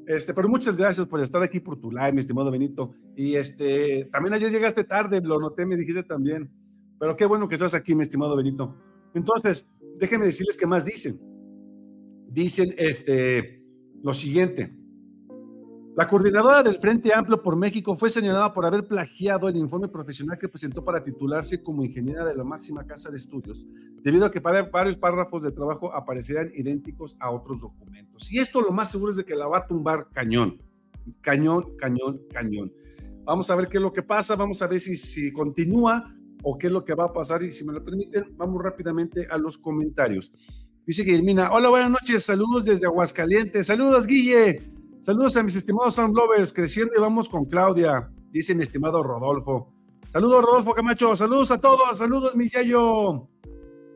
Este, 0.06 0.34
pero 0.34 0.48
muchas 0.48 0.76
gracias 0.76 1.06
por 1.06 1.20
estar 1.20 1.42
aquí 1.42 1.60
por 1.60 1.80
tu 1.80 1.90
live, 1.90 2.12
mi 2.12 2.20
estimado 2.20 2.50
Benito. 2.50 2.94
Y 3.16 3.36
este, 3.36 4.06
también 4.12 4.34
ayer 4.34 4.50
llegaste 4.50 4.84
tarde, 4.84 5.20
lo 5.22 5.40
noté, 5.40 5.64
me 5.64 5.76
dijiste 5.76 6.02
también. 6.02 6.50
Pero 6.98 7.16
qué 7.16 7.24
bueno 7.26 7.48
que 7.48 7.54
estás 7.54 7.74
aquí, 7.74 7.94
mi 7.94 8.02
estimado 8.02 8.36
Benito. 8.36 8.74
Entonces, 9.14 9.66
déjenme 9.98 10.26
decirles 10.26 10.56
qué 10.56 10.66
más 10.66 10.84
dicen. 10.84 11.18
Dicen 12.28 12.74
este, 12.76 13.62
lo 14.02 14.12
siguiente. 14.12 14.76
La 15.96 16.08
coordinadora 16.08 16.64
del 16.64 16.80
Frente 16.80 17.14
Amplio 17.14 17.40
por 17.40 17.54
México 17.54 17.94
fue 17.94 18.10
señalada 18.10 18.52
por 18.52 18.66
haber 18.66 18.84
plagiado 18.84 19.48
el 19.48 19.56
informe 19.56 19.86
profesional 19.86 20.36
que 20.36 20.48
presentó 20.48 20.84
para 20.84 21.04
titularse 21.04 21.62
como 21.62 21.84
ingeniera 21.84 22.24
de 22.24 22.34
la 22.34 22.42
máxima 22.42 22.84
casa 22.84 23.12
de 23.12 23.16
estudios, 23.16 23.64
debido 24.02 24.26
a 24.26 24.30
que 24.32 24.40
varios 24.40 24.96
párrafos 24.96 25.44
de 25.44 25.52
trabajo 25.52 25.94
aparecerían 25.94 26.50
idénticos 26.52 27.16
a 27.20 27.30
otros 27.30 27.60
documentos. 27.60 28.32
Y 28.32 28.38
esto 28.38 28.60
lo 28.60 28.72
más 28.72 28.90
seguro 28.90 29.12
es 29.12 29.18
de 29.18 29.24
que 29.24 29.36
la 29.36 29.46
va 29.46 29.58
a 29.58 29.66
tumbar 29.68 30.08
cañón, 30.12 30.60
cañón, 31.20 31.76
cañón, 31.78 32.22
cañón. 32.32 32.72
Vamos 33.22 33.48
a 33.52 33.54
ver 33.54 33.68
qué 33.68 33.76
es 33.76 33.82
lo 33.82 33.92
que 33.92 34.02
pasa, 34.02 34.34
vamos 34.34 34.60
a 34.62 34.66
ver 34.66 34.80
si, 34.80 34.96
si 34.96 35.32
continúa 35.32 36.12
o 36.42 36.58
qué 36.58 36.66
es 36.66 36.72
lo 36.72 36.84
que 36.84 36.94
va 36.94 37.04
a 37.04 37.12
pasar. 37.12 37.44
Y 37.44 37.52
si 37.52 37.64
me 37.64 37.72
lo 37.72 37.84
permiten, 37.84 38.34
vamos 38.36 38.60
rápidamente 38.60 39.28
a 39.30 39.38
los 39.38 39.56
comentarios. 39.56 40.32
Dice 40.84 41.04
Guillermina, 41.04 41.52
hola, 41.52 41.68
buenas 41.68 41.90
noches, 41.92 42.24
saludos 42.24 42.64
desde 42.64 42.86
Aguascalientes, 42.86 43.68
saludos 43.68 44.08
Guille, 44.08 44.73
saludos 45.04 45.36
a 45.36 45.42
mis 45.42 45.54
estimados 45.54 45.96
Sound 45.96 46.16
Lovers, 46.16 46.50
creciendo 46.50 46.94
y 46.96 47.00
vamos 47.00 47.28
con 47.28 47.44
Claudia, 47.44 48.10
dice 48.30 48.54
mi 48.54 48.62
estimado 48.62 49.02
Rodolfo. 49.02 49.70
Saludos 50.10 50.42
Rodolfo 50.42 50.72
Camacho, 50.72 51.14
saludos 51.14 51.50
a 51.50 51.58
todos, 51.58 51.98
saludos 51.98 52.34
mi 52.34 52.48
yayo. 52.48 53.28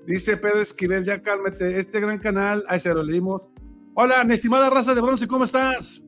Dice 0.07 0.37
Pedro 0.37 0.61
Esquivel, 0.61 1.07
ya 1.07 1.23
cálmate, 1.23 1.79
este 1.79 2.01
gran 2.01 2.19
canal, 2.19 2.63
ahí 2.69 2.79
se 2.79 2.93
lo 2.93 3.03
leímos. 3.03 3.49
Hola, 3.95 4.23
mi 4.25 4.35
estimada 4.35 4.69
raza 4.69 4.95
de 4.95 5.01
bronce, 5.01 5.27
¿cómo 5.27 5.45
estás? 5.45 6.05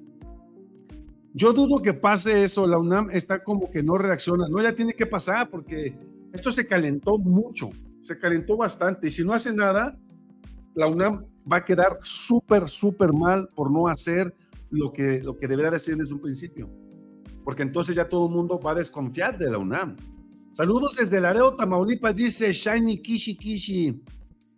Yo 1.33 1.54
dudo 1.54 1.80
que 1.80 1.95
pase 1.95 2.45
eso, 2.45 2.66
la 2.66 2.76
UNAM 2.76 3.09
está 3.11 3.42
como 3.42 3.71
que 3.71 3.83
no 3.83 3.97
reacciona, 3.97 4.49
no, 4.50 4.62
ya 4.62 4.75
tiene 4.75 4.92
que 4.92 5.07
pasar 5.07 5.49
porque 5.49 5.97
esto 6.30 6.52
se 6.52 6.66
calentó 6.66 7.16
mucho, 7.16 7.71
se 8.02 8.19
calentó 8.19 8.59
bastante 8.59 9.09
y 9.09 9.11
si 9.11 9.25
no 9.25 9.33
hace 9.33 9.54
nada, 9.54 9.99
la 10.75 10.88
UNAM 10.88 11.25
va 11.50 11.59
a 11.59 11.64
quedar 11.64 11.97
súper, 12.02 12.69
súper 12.69 13.14
mal 13.14 13.49
por 13.54 13.71
no 13.71 13.88
hacer 13.88 14.35
lo 14.71 14.93
que, 14.93 15.21
lo 15.23 15.37
que 15.37 15.49
debería 15.49 15.71
de 15.71 15.77
hacer 15.77 15.97
desde 15.97 16.15
un 16.15 16.21
principio. 16.21 16.71
Porque 17.45 17.62
entonces 17.62 17.97
ya 17.97 18.09
todo 18.09 18.27
el 18.27 18.33
mundo 18.33 18.61
va 18.61 18.73
a 18.73 18.77
desconfiar 18.77 19.39
de 19.39 19.50
la 19.50 19.59
UNAM. 19.59 19.97
Saludos 20.53 20.97
desde 20.97 21.21
Laredo, 21.21 21.57
Tamaulipas, 21.57 22.15
dice 22.15 22.53
Shiny 22.53 23.03
Kishi 23.03 23.37
Kishi. 23.37 24.03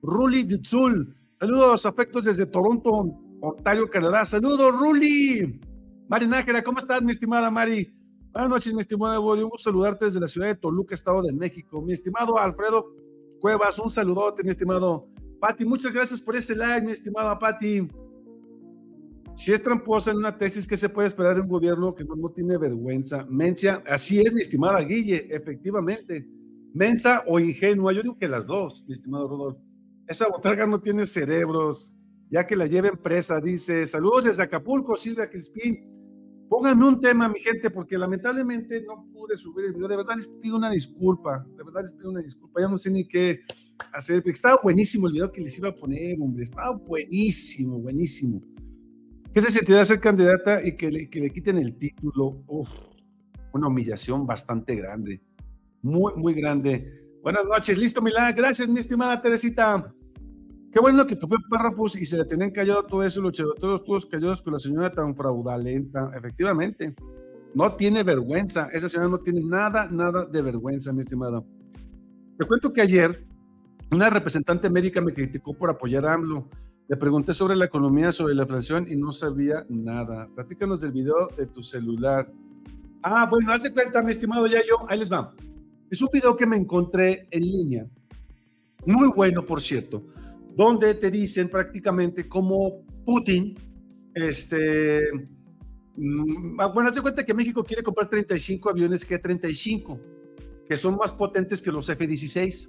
Ruli 0.03 0.43
Dutzul. 0.43 1.15
Saludos, 1.39 1.87
afectos 1.87 2.25
desde 2.25 2.47
Toronto, 2.47 2.91
Ontario, 3.41 3.89
Canadá. 3.89 4.25
Saludos, 4.25 4.73
Ruli. 4.79 5.61
Mari 6.09 6.27
Nájera, 6.27 6.63
¿cómo 6.63 6.79
estás, 6.79 7.03
mi 7.03 7.13
estimada 7.13 7.51
Mari? 7.51 7.93
Buenas 8.33 8.51
noches, 8.51 8.73
mi 8.73 8.81
estimado 8.81 9.15
Evo. 9.15 9.33
Un 9.47 9.59
saludarte 9.59 10.07
desde 10.07 10.21
la 10.21 10.27
ciudad 10.27 10.49
de 10.49 10.55
Toluca, 10.55 10.95
Estado 10.95 11.23
de 11.23 11.33
México. 11.33 11.83
Mi 11.83 11.93
estimado 11.93 12.39
Alfredo 12.39 12.95
Cuevas, 13.41 13.79
un 13.79 13.91
saludote, 13.91 14.43
mi 14.43 14.51
estimado 14.51 15.09
Pati. 15.41 15.65
Muchas 15.65 15.93
gracias 15.93 16.21
por 16.21 16.37
ese 16.37 16.57
like, 16.57 16.87
mi 16.87 16.93
estimada 16.93 17.39
Pati. 17.39 17.89
Si 19.35 19.51
es 19.51 19.63
tramposa 19.63 20.11
en 20.11 20.19
una 20.19 20.37
tesis, 20.37 20.69
¿qué 20.69 20.77
se 20.77 20.91
puede 20.91 21.09
esperar 21.09 21.35
de 21.35 21.41
un 21.41 21.49
gobierno 21.49 21.95
que 21.95 22.05
no, 22.05 22.31
tiene 22.31 22.59
vergüenza? 22.59 23.25
Mencia, 23.31 23.83
así 23.89 24.21
es, 24.21 24.35
mi 24.35 24.43
estimada 24.43 24.81
Guille, 24.81 25.27
efectivamente. 25.31 26.29
Mensa 26.75 27.25
o 27.27 27.41
ingenua, 27.41 27.93
yo 27.93 28.03
digo 28.03 28.19
que 28.19 28.29
las 28.29 28.47
dos, 28.47 28.85
mi 28.87 28.93
estimado 28.93 29.29
Rodolfo. 29.29 29.63
Esa 30.07 30.29
botarga 30.29 30.67
no 30.67 30.81
tiene 30.81 31.07
cerebros, 31.07 31.95
ya 32.31 32.47
que 32.47 32.57
la 32.57 32.67
lleven 32.67 32.99
presa, 32.99 33.41
dice. 33.41 33.87
Saludos 33.87 34.25
desde 34.25 34.43
Acapulco, 34.43 34.97
Silvia 34.97 35.31
Crispín. 35.31 35.89
Pónganme 36.49 36.87
un 36.87 37.01
tema, 37.01 37.29
mi 37.29 37.41
gente, 37.41 37.71
porque 37.71 37.97
lamentablemente 37.97 38.83
no 38.83 39.07
pude 39.15 39.39
subir 39.39 39.65
el 39.65 39.73
video. 39.73 39.89
De 39.89 39.97
verdad 39.97 40.17
les 40.17 40.29
pido 40.29 40.59
una 40.59 40.71
disculpa. 40.71 41.47
De 41.57 41.65
verdad 41.65 41.81
les 41.81 41.95
pido 41.95 42.11
una 42.11 42.21
disculpa. 42.21 42.61
Ya 42.61 42.69
no 42.69 42.77
sé 42.77 42.91
ni 42.91 43.09
qué 43.09 43.41
hacer. 43.93 44.23
Porque 44.23 44.33
estaba 44.33 44.61
buenísimo 44.63 45.07
el 45.07 45.15
video 45.15 45.33
que 45.33 45.41
les 45.41 45.59
iba 45.59 45.71
a 45.71 45.75
poner, 45.75 46.19
hombre. 46.21 46.43
Estaba 46.43 46.77
buenísimo, 46.77 47.79
buenísimo. 47.79 48.43
¿Qué 49.35 49.41
se 49.41 49.51
sentirá 49.51 49.83
ser 49.85 49.99
candidata 49.99 50.63
y 50.63 50.77
que 50.77 50.91
le, 50.91 51.09
que 51.09 51.21
le 51.21 51.31
quiten 51.31 51.57
el 51.57 51.77
título? 51.79 52.43
Uf, 52.47 52.69
una 53.53 53.69
humillación 53.69 54.27
bastante 54.27 54.77
grande. 54.77 55.23
Muy, 55.81 56.13
muy 56.17 56.35
grande. 56.35 57.03
Buenas 57.23 57.47
noches. 57.47 57.79
Listo, 57.79 58.03
Milán. 58.03 58.35
Gracias, 58.37 58.69
mi 58.69 58.79
estimada 58.79 59.23
Teresita. 59.23 59.91
Qué 60.71 60.81
bueno 60.81 61.07
que 61.07 61.17
tuve 61.17 61.37
párrafos 61.49 61.97
y 61.97 62.05
se 62.05 62.19
le 62.19 62.27
tenían 62.27 62.51
callado 62.51 62.85
todo 62.85 63.03
eso, 63.05 63.23
los 63.23 63.33
todos, 63.33 63.85
todos 63.85 64.07
callados 64.07 64.43
con 64.43 64.53
la 64.53 64.59
señora 64.59 64.93
tan 64.93 65.17
fraudulenta. 65.17 66.11
Efectivamente, 66.15 66.95
no 67.55 67.75
tiene 67.75 68.03
vergüenza. 68.03 68.69
Esa 68.71 68.89
señora 68.89 69.09
no 69.09 69.19
tiene 69.19 69.41
nada, 69.41 69.89
nada 69.91 70.27
de 70.27 70.43
vergüenza, 70.43 70.93
mi 70.93 71.01
estimado. 71.01 71.47
Te 72.39 72.47
cuento 72.47 72.71
que 72.71 72.83
ayer 72.83 73.27
una 73.91 74.11
representante 74.11 74.69
médica 74.69 75.01
me 75.01 75.13
criticó 75.13 75.55
por 75.55 75.71
apoyar 75.71 76.05
a 76.07 76.15
AMLO. 76.15 76.49
Le 76.93 76.99
pregunté 76.99 77.33
sobre 77.33 77.57
la 77.57 77.65
economía, 77.65 78.13
sobre 78.13 78.35
la 78.35 78.43
inflación 78.43 78.85
y 78.87 78.97
no 78.97 79.15
sabía 79.15 79.65
nada. 79.71 80.29
Platícanos 80.35 80.83
del 80.83 80.93
video 80.93 81.27
de 81.35 81.47
tu 81.47 81.63
celular. 81.63 82.31
Ah, 83.03 83.27
bueno, 83.31 83.51
haz 83.51 83.63
cuenta, 83.71 84.03
mi 84.03 84.11
estimado 84.11 84.47
Yayo. 84.47 84.77
Ahí 84.89 84.99
les 84.99 85.11
va. 85.11 85.35
Es 85.91 86.03
un 86.03 86.11
video 86.13 86.37
que 86.37 86.45
me 86.45 86.55
encontré 86.55 87.27
en 87.31 87.41
línea. 87.45 87.87
Muy 88.85 89.09
bueno, 89.17 89.47
por 89.47 89.63
cierto 89.63 90.05
donde 90.55 90.93
te 90.93 91.11
dicen 91.11 91.49
prácticamente 91.49 92.29
cómo 92.29 92.85
Putin, 93.07 93.57
este, 94.13 95.01
mm, 95.97 96.59
bueno, 96.75 96.91
haz 96.91 97.01
cuenta 97.01 97.25
que 97.25 97.33
México 97.33 97.65
quiere 97.65 97.83
comprar 97.83 98.11
35 98.11 98.69
aviones 98.69 99.09
G-35, 99.09 99.99
que 100.69 100.77
son 100.77 100.97
más 100.97 101.11
potentes 101.11 101.63
que 101.63 101.73
los 101.73 101.89
F-16. 101.89 102.69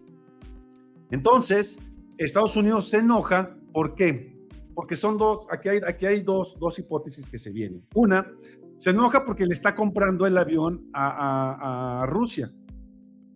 Entonces, 1.12 1.78
Estados 2.18 2.56
Unidos 2.56 2.88
se 2.88 3.00
enoja, 3.00 3.58
¿por 3.74 3.96
qué? 3.96 4.38
Porque 4.74 4.96
son 4.96 5.18
dos, 5.18 5.46
aquí 5.52 5.70
hay, 5.70 5.82
aquí 5.86 6.06
hay 6.06 6.22
dos, 6.22 6.58
dos 6.60 6.80
hipótesis 6.80 7.28
que 7.28 7.38
se 7.38 7.52
vienen. 7.52 7.86
Una, 7.96 8.32
se 8.78 8.92
enoja 8.92 9.26
porque 9.26 9.46
le 9.46 9.54
está 9.54 9.76
comprando 9.76 10.26
el 10.26 10.38
avión 10.38 10.90
a, 10.94 11.10
a, 11.10 12.04
a 12.04 12.06
Rusia 12.06 12.52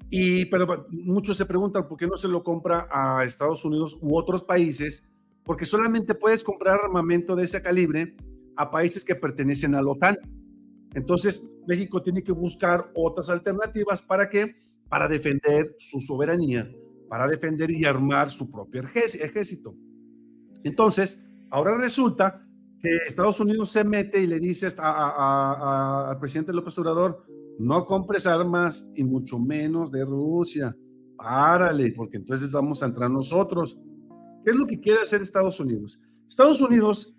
y, 0.10 0.46
pero 0.46 0.88
muchos 0.90 1.36
se 1.38 1.46
preguntan 1.46 1.88
por 1.88 1.98
qué 1.98 2.08
no 2.08 2.18
se 2.18 2.28
lo 2.28 2.44
compra 2.44 2.88
a 2.92 3.26
Estados 3.26 3.66
Unidos 3.66 3.98
u 4.02 4.18
otros 4.18 4.44
países, 4.44 5.10
porque 5.44 5.66
solamente 5.66 6.16
puedes 6.16 6.44
comprar 6.44 6.80
armamento 6.80 7.36
de 7.36 7.44
ese 7.44 7.62
calibre 7.62 8.16
a 8.56 8.72
países 8.72 9.04
que 9.04 9.16
pertenecen 9.16 9.76
a 9.76 9.82
la 9.82 9.92
OTAN. 9.92 10.18
Entonces, 10.94 11.46
México 11.68 12.02
tiene 12.02 12.24
que 12.24 12.32
buscar 12.32 12.90
otras 12.96 13.30
alternativas 13.30 14.02
para 14.02 14.30
qué? 14.30 14.56
Para 14.90 15.08
defender 15.08 15.76
su 15.78 16.00
soberanía, 16.00 16.72
para 17.10 17.28
defender 17.28 17.70
y 17.70 17.84
armar 17.84 18.30
su 18.30 18.50
propio 18.50 18.82
ejército. 18.82 19.76
Entonces, 20.68 21.24
ahora 21.50 21.78
resulta 21.78 22.44
que 22.80 22.90
Estados 23.08 23.40
Unidos 23.40 23.70
se 23.70 23.84
mete 23.84 24.22
y 24.22 24.28
le 24.28 24.40
dice 24.40 24.68
al 24.78 26.20
presidente 26.20 26.54
López 26.54 26.78
Obrador, 26.80 27.26
no 27.60 27.86
compres 27.86 28.28
armas 28.28 28.92
y 28.96 29.04
mucho 29.04 29.40
menos 29.40 29.92
de 29.92 30.06
Rusia. 30.06 30.76
Párale, 31.18 31.94
porque 31.96 32.18
entonces 32.18 32.52
vamos 32.52 32.84
a 32.84 32.86
entrar 32.86 33.10
nosotros. 33.10 33.80
¿Qué 34.44 34.52
es 34.52 34.56
lo 34.56 34.68
que 34.68 34.80
quiere 34.80 35.02
hacer 35.02 35.22
Estados 35.22 35.60
Unidos? 35.60 36.00
Estados 36.30 36.62
Unidos 36.62 37.16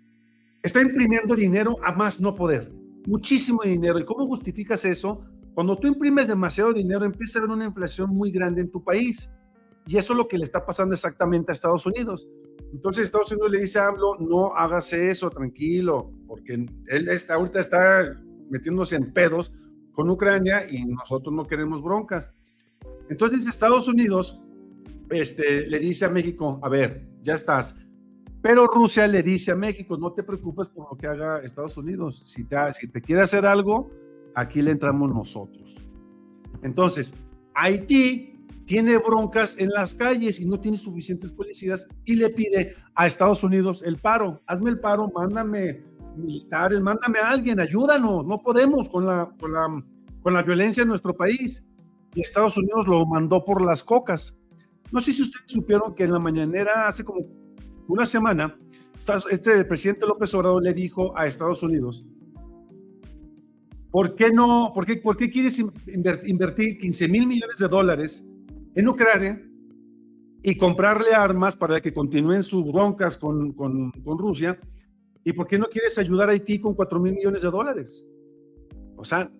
está 0.63 0.81
imprimiendo 0.81 1.35
dinero 1.35 1.75
a 1.83 1.91
más 1.91 2.21
no 2.21 2.33
poder, 2.35 2.71
muchísimo 3.05 3.61
dinero. 3.63 3.99
¿Y 3.99 4.05
cómo 4.05 4.25
justificas 4.27 4.85
eso? 4.85 5.25
Cuando 5.53 5.75
tú 5.75 5.87
imprimes 5.87 6.29
demasiado 6.29 6.71
dinero, 6.71 7.03
empieza 7.03 7.39
a 7.39 7.41
haber 7.41 7.55
una 7.55 7.65
inflación 7.65 8.11
muy 8.11 8.31
grande 8.31 8.61
en 8.61 8.71
tu 8.71 8.81
país. 8.81 9.29
Y 9.85 9.97
eso 9.97 10.13
es 10.13 10.17
lo 10.17 10.27
que 10.27 10.37
le 10.37 10.45
está 10.45 10.65
pasando 10.65 10.93
exactamente 10.93 11.51
a 11.51 11.53
Estados 11.53 11.85
Unidos. 11.85 12.27
Entonces 12.73 13.05
Estados 13.05 13.31
Unidos 13.31 13.51
le 13.51 13.61
dice 13.61 13.79
a 13.79 13.87
AMLO, 13.87 14.17
no 14.19 14.55
hagas 14.55 14.93
eso, 14.93 15.29
tranquilo, 15.29 16.11
porque 16.27 16.65
él 16.87 17.09
está, 17.09 17.35
ahorita 17.35 17.59
está 17.59 18.21
metiéndose 18.49 18.95
en 18.95 19.11
pedos 19.11 19.53
con 19.91 20.09
Ucrania 20.09 20.65
y 20.69 20.85
nosotros 20.85 21.33
no 21.33 21.45
queremos 21.45 21.81
broncas. 21.81 22.33
Entonces 23.09 23.47
Estados 23.47 23.87
Unidos 23.87 24.39
este, 25.09 25.67
le 25.67 25.79
dice 25.79 26.05
a 26.05 26.09
México, 26.09 26.59
a 26.61 26.69
ver, 26.69 27.07
ya 27.21 27.33
estás. 27.33 27.75
Pero 28.41 28.67
Rusia 28.67 29.07
le 29.07 29.21
dice 29.21 29.51
a 29.51 29.55
México, 29.55 29.97
no 29.97 30.13
te 30.13 30.23
preocupes 30.23 30.69
por 30.69 30.89
lo 30.91 30.97
que 30.97 31.07
haga 31.07 31.39
Estados 31.39 31.75
Unidos. 31.77 32.31
Si 32.31 32.45
te, 32.45 32.55
si 32.73 32.87
te 32.87 33.01
quiere 33.01 33.21
hacer 33.21 33.45
algo, 33.45 33.91
aquí 34.35 34.61
le 34.61 34.71
entramos 34.71 35.09
nosotros. 35.13 35.81
Entonces, 36.63 37.13
Haití 37.53 38.28
tiene 38.69 38.99
broncas 38.99 39.55
en 39.57 39.69
las 39.69 39.95
calles 39.95 40.39
y 40.39 40.45
no 40.45 40.59
tiene 40.59 40.77
suficientes 40.77 41.33
policías 41.33 41.87
y 42.05 42.15
le 42.15 42.29
pide 42.29 42.75
a 42.93 43.07
Estados 43.07 43.43
Unidos 43.43 43.81
el 43.81 43.97
paro. 43.97 44.43
Hazme 44.45 44.69
el 44.69 44.79
paro, 44.79 45.11
mándame 45.11 45.83
militares, 46.15 46.79
mándame 46.79 47.17
a 47.17 47.31
alguien, 47.31 47.59
ayúdanos. 47.59 48.27
No 48.27 48.37
podemos 48.37 48.87
con 48.87 49.07
la, 49.07 49.27
con 49.39 49.53
la, 49.53 49.83
con 50.21 50.33
la 50.35 50.43
violencia 50.43 50.83
en 50.83 50.89
nuestro 50.89 51.15
país. 51.15 51.65
Y 52.13 52.21
Estados 52.21 52.59
Unidos 52.59 52.87
lo 52.87 53.03
mandó 53.07 53.43
por 53.43 53.65
las 53.65 53.83
cocas. 53.83 54.39
No 54.91 55.01
sé 55.01 55.13
si 55.13 55.23
ustedes 55.23 55.45
supieron 55.47 55.95
que 55.95 56.03
en 56.03 56.13
la 56.13 56.19
mañanera 56.19 56.87
hace 56.87 57.03
como 57.03 57.21
una 57.87 58.05
semana, 58.05 58.55
este 59.31 59.65
presidente 59.65 60.05
López 60.05 60.31
Obrador 60.35 60.61
le 60.61 60.73
dijo 60.73 61.17
a 61.17 61.25
Estados 61.25 61.63
Unidos, 61.63 62.05
¿por 63.89 64.13
qué 64.13 64.29
no, 64.29 64.71
por 64.75 64.85
qué, 64.85 64.97
por 64.97 65.17
qué 65.17 65.31
quieres 65.31 65.59
invertir 65.87 66.77
15 66.77 67.07
mil 67.07 67.25
millones 67.25 67.57
de 67.57 67.67
dólares 67.67 68.28
en 68.75 68.87
Ucrania 68.87 69.41
y 70.41 70.55
comprarle 70.57 71.13
armas 71.13 71.55
para 71.55 71.81
que 71.81 71.93
continúen 71.93 72.43
sus 72.43 72.71
broncas 72.71 73.17
con, 73.17 73.53
con, 73.53 73.91
con 73.91 74.17
Rusia. 74.17 74.59
¿Y 75.23 75.33
por 75.33 75.47
qué 75.47 75.59
no 75.59 75.65
quieres 75.65 75.97
ayudar 75.97 76.29
a 76.29 76.31
Haití 76.31 76.59
con 76.59 76.73
4 76.73 76.99
mil 76.99 77.13
millones 77.13 77.41
de 77.41 77.51
dólares? 77.51 78.05
O 78.95 79.03
sea, 79.03 79.31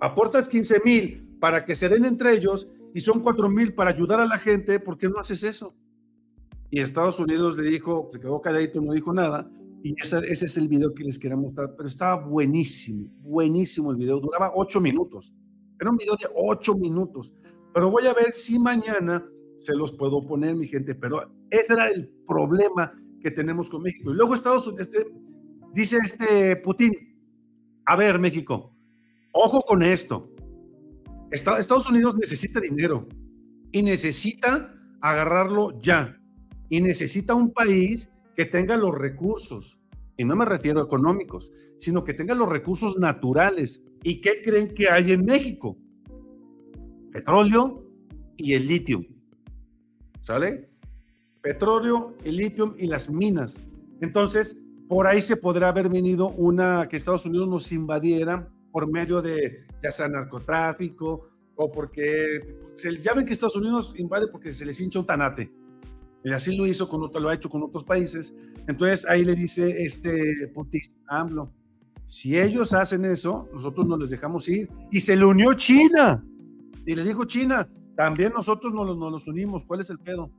aportas 0.00 0.48
15 0.48 0.80
mil 0.84 1.36
para 1.40 1.64
que 1.64 1.74
se 1.74 1.88
den 1.88 2.04
entre 2.04 2.34
ellos 2.34 2.68
y 2.94 3.00
son 3.00 3.20
4 3.20 3.48
mil 3.48 3.74
para 3.74 3.90
ayudar 3.90 4.20
a 4.20 4.26
la 4.26 4.38
gente, 4.38 4.78
¿por 4.80 4.98
qué 4.98 5.08
no 5.08 5.18
haces 5.18 5.42
eso? 5.42 5.74
Y 6.70 6.80
Estados 6.80 7.18
Unidos 7.18 7.56
le 7.56 7.68
dijo, 7.68 8.10
se 8.12 8.20
quedó 8.20 8.40
calladito, 8.40 8.80
no 8.80 8.92
dijo 8.92 9.12
nada, 9.12 9.50
y 9.82 9.94
ese, 10.00 10.18
ese 10.30 10.46
es 10.46 10.56
el 10.56 10.68
video 10.68 10.94
que 10.94 11.04
les 11.04 11.18
quería 11.18 11.36
mostrar, 11.36 11.74
pero 11.76 11.88
estaba 11.88 12.24
buenísimo, 12.26 13.10
buenísimo 13.20 13.90
el 13.90 13.96
video, 13.96 14.20
duraba 14.20 14.52
8 14.54 14.80
minutos, 14.80 15.34
era 15.80 15.90
un 15.90 15.96
video 15.96 16.14
de 16.16 16.28
8 16.34 16.74
minutos, 16.76 17.34
pero 17.72 17.90
voy 17.90 18.06
a 18.06 18.14
ver 18.14 18.32
si 18.32 18.58
mañana 18.58 19.26
se 19.58 19.74
los 19.74 19.92
puedo 19.92 20.26
poner, 20.26 20.54
mi 20.54 20.66
gente. 20.66 20.94
Pero 20.94 21.32
ese 21.50 21.72
era 21.72 21.88
el 21.88 22.08
problema 22.26 22.92
que 23.20 23.30
tenemos 23.30 23.70
con 23.70 23.82
México. 23.82 24.12
Y 24.12 24.14
luego 24.16 24.34
Estados 24.34 24.66
Unidos, 24.66 24.88
este, 24.88 25.06
dice 25.72 25.98
este 26.04 26.56
Putin, 26.56 26.92
a 27.86 27.96
ver, 27.96 28.18
México, 28.18 28.74
ojo 29.32 29.62
con 29.62 29.82
esto. 29.82 30.28
Estados 31.30 31.88
Unidos 31.88 32.16
necesita 32.16 32.60
dinero 32.60 33.08
y 33.70 33.82
necesita 33.82 34.74
agarrarlo 35.00 35.80
ya. 35.80 36.18
Y 36.68 36.80
necesita 36.80 37.34
un 37.34 37.52
país 37.52 38.14
que 38.34 38.46
tenga 38.46 38.76
los 38.76 38.94
recursos, 38.94 39.78
y 40.16 40.24
no 40.24 40.36
me 40.36 40.44
refiero 40.44 40.80
a 40.80 40.84
económicos, 40.84 41.52
sino 41.78 42.04
que 42.04 42.14
tenga 42.14 42.34
los 42.34 42.48
recursos 42.48 42.98
naturales. 42.98 43.84
¿Y 44.02 44.20
qué 44.20 44.42
creen 44.42 44.74
que 44.74 44.88
hay 44.88 45.12
en 45.12 45.24
México? 45.24 45.78
Petróleo 47.12 47.84
y 48.36 48.54
el 48.54 48.66
litio. 48.66 49.04
¿Sale? 50.20 50.70
Petróleo, 51.40 52.16
el 52.24 52.36
litio 52.36 52.74
y 52.78 52.86
las 52.86 53.10
minas. 53.10 53.60
Entonces, 54.00 54.56
por 54.88 55.06
ahí 55.06 55.20
se 55.22 55.36
podrá 55.36 55.68
haber 55.68 55.88
venido 55.88 56.28
una 56.28 56.88
que 56.88 56.96
Estados 56.96 57.26
Unidos 57.26 57.48
nos 57.48 57.72
invadiera 57.72 58.48
por 58.70 58.90
medio 58.90 59.20
de 59.20 59.66
ya 59.82 59.92
sea 59.92 60.08
narcotráfico 60.08 61.28
o 61.56 61.70
porque 61.70 62.40
se, 62.74 63.00
ya 63.00 63.14
ven 63.14 63.26
que 63.26 63.32
Estados 63.32 63.56
Unidos 63.56 63.94
invade 63.98 64.28
porque 64.28 64.52
se 64.52 64.64
les 64.64 64.80
hincha 64.80 64.98
un 64.98 65.06
tanate. 65.06 65.52
Y 66.24 66.30
así 66.30 66.56
lo 66.56 66.66
hizo 66.66 66.88
con 66.88 67.02
otro, 67.02 67.20
lo 67.20 67.28
ha 67.28 67.34
hecho 67.34 67.50
con 67.50 67.62
otros 67.62 67.84
países. 67.84 68.32
Entonces 68.68 69.04
ahí 69.08 69.24
le 69.24 69.34
dice 69.34 69.84
este 69.84 70.48
Putin, 70.54 70.82
AMLO, 71.08 71.52
si 72.06 72.38
ellos 72.38 72.72
hacen 72.72 73.04
eso, 73.04 73.48
nosotros 73.52 73.86
no 73.86 73.96
les 73.96 74.10
dejamos 74.10 74.48
ir. 74.48 74.68
Y 74.90 75.00
se 75.00 75.16
le 75.16 75.24
unió 75.24 75.54
China. 75.54 76.24
Y 76.86 76.94
le 76.94 77.04
dijo 77.04 77.24
China, 77.24 77.68
también 77.96 78.32
nosotros 78.32 78.72
nos, 78.72 78.96
nos 78.96 79.26
unimos, 79.28 79.64
¿cuál 79.64 79.80
es 79.80 79.90
el 79.90 79.98
pedo? 79.98 80.30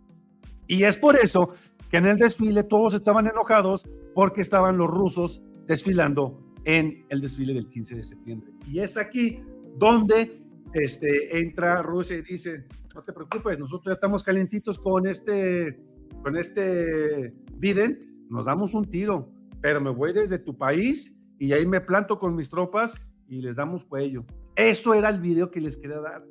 Y 0.67 0.84
es 0.84 0.97
por 0.97 1.15
eso 1.15 1.53
que 1.89 1.97
en 1.97 2.06
el 2.06 2.17
desfile 2.17 2.63
todos 2.63 2.93
estaban 2.93 3.27
enojados 3.27 3.86
porque 4.13 4.41
estaban 4.41 4.77
los 4.77 4.89
rusos 4.89 5.41
desfilando 5.67 6.39
en 6.65 7.06
el 7.10 7.21
desfile 7.21 7.53
del 7.53 7.69
15 7.69 7.95
de 7.95 8.03
septiembre. 8.03 8.51
Y 8.67 8.79
es 8.79 8.97
aquí 8.97 9.39
donde 9.77 10.41
este, 10.73 11.39
entra 11.39 11.82
Rusia 11.82 12.17
y 12.17 12.21
dice, 12.21 12.65
no 12.95 13.01
te 13.03 13.13
preocupes, 13.13 13.60
nosotros 13.60 13.86
ya 13.88 13.93
estamos 13.93 14.23
calientitos 14.23 14.79
con 14.79 15.08
este, 15.08 15.79
con 16.23 16.38
este 16.38 17.34
Biden, 17.58 18.25
nos 18.29 18.45
damos 18.45 18.73
un 18.73 18.89
tiro, 18.89 19.32
pero 19.62 19.82
me 19.82 19.91
voy 19.91 20.13
desde 20.13 20.39
tu 20.39 20.58
país 20.58 21.19
y 21.38 21.53
ahí 21.53 21.65
me 21.65 21.82
planto 21.82 22.17
con 22.17 22.36
mis 22.36 22.49
tropas 22.49 22.95
y 23.27 23.41
les 23.41 23.56
damos 23.56 23.84
cuello. 23.86 24.25
Eso 24.56 24.93
era 24.93 25.10
el 25.10 25.19
video 25.19 25.51
que 25.51 25.62
les 25.62 25.77
quería 25.77 25.99
dar. 25.99 26.23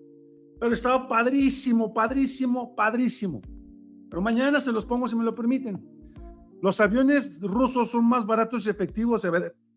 Pero 0.62 0.74
estaba 0.74 1.08
padrísimo, 1.08 1.92
padrísimo, 1.92 2.72
padrísimo. 2.76 3.42
Pero 4.08 4.22
mañana 4.22 4.60
se 4.60 4.70
los 4.70 4.86
pongo 4.86 5.08
si 5.08 5.16
me 5.16 5.24
lo 5.24 5.34
permiten. 5.34 5.84
Los 6.62 6.80
aviones 6.80 7.40
rusos 7.40 7.90
son 7.90 8.04
más 8.04 8.24
baratos 8.26 8.64
y 8.66 8.70
efectivos. 8.70 9.26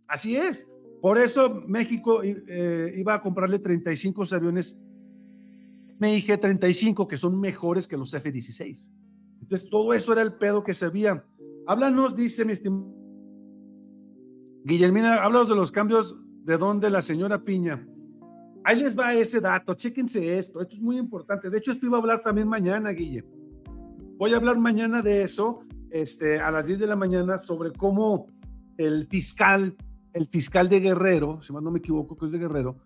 Así 0.08 0.36
es. 0.38 0.68
Por 1.02 1.18
eso 1.18 1.64
México 1.66 2.22
eh, 2.24 2.94
iba 2.98 3.16
a 3.16 3.22
comprarle 3.22 3.58
35 3.58 4.26
aviones 4.32 4.78
me 5.98 6.12
dije 6.12 6.38
35 6.38 7.08
que 7.08 7.18
son 7.18 7.40
mejores 7.40 7.88
que 7.88 7.98
los 7.98 8.14
F-16. 8.14 8.92
Entonces 9.42 9.68
todo 9.72 9.92
eso 9.92 10.14
era 10.14 10.22
el 10.22 10.34
pedo 10.34 10.64
que 10.64 10.76
se 10.76 10.90
veía. 10.90 11.26
Háblanos, 11.66 12.16
dice 12.16 12.46
mi 12.46 12.52
estimado 12.52 12.94
Guillermina, 14.64 15.24
háblanos 15.24 15.50
de 15.50 15.56
los 15.56 15.72
cambios 15.72 16.16
de 16.44 16.60
donde 16.60 16.92
la 16.92 17.02
señora 17.02 17.44
Piña 17.44 17.88
Ahí 18.68 18.80
les 18.80 18.98
va 18.98 19.14
ese 19.14 19.40
dato, 19.40 19.76
chéquense 19.76 20.40
esto, 20.40 20.60
esto 20.60 20.76
es 20.76 20.82
muy 20.82 20.98
importante. 20.98 21.52
De 21.52 21.60
hecho, 21.60 21.72
esto 21.72 21.86
iba 21.86 21.98
a 21.98 22.02
hablar 22.02 22.24
también 22.24 22.48
mañana, 22.48 22.90
Guille. 22.90 23.24
Voy 24.18 24.34
a 24.34 24.38
hablar 24.38 24.58
mañana 24.58 25.04
de 25.04 25.22
eso, 25.22 25.60
este, 25.92 26.40
a 26.40 26.50
las 26.50 26.66
10 26.66 26.80
de 26.80 26.88
la 26.88 26.96
mañana, 26.96 27.38
sobre 27.38 27.72
cómo 27.72 28.26
el 28.78 29.06
fiscal, 29.08 29.76
el 30.14 30.28
fiscal 30.28 30.68
de 30.68 30.80
Guerrero, 30.80 31.44
si 31.44 31.54
no 31.54 31.62
me 31.70 31.78
equivoco 31.78 32.18
que 32.18 32.26
es 32.26 32.32
de 32.32 32.40
Guerrero, 32.40 32.78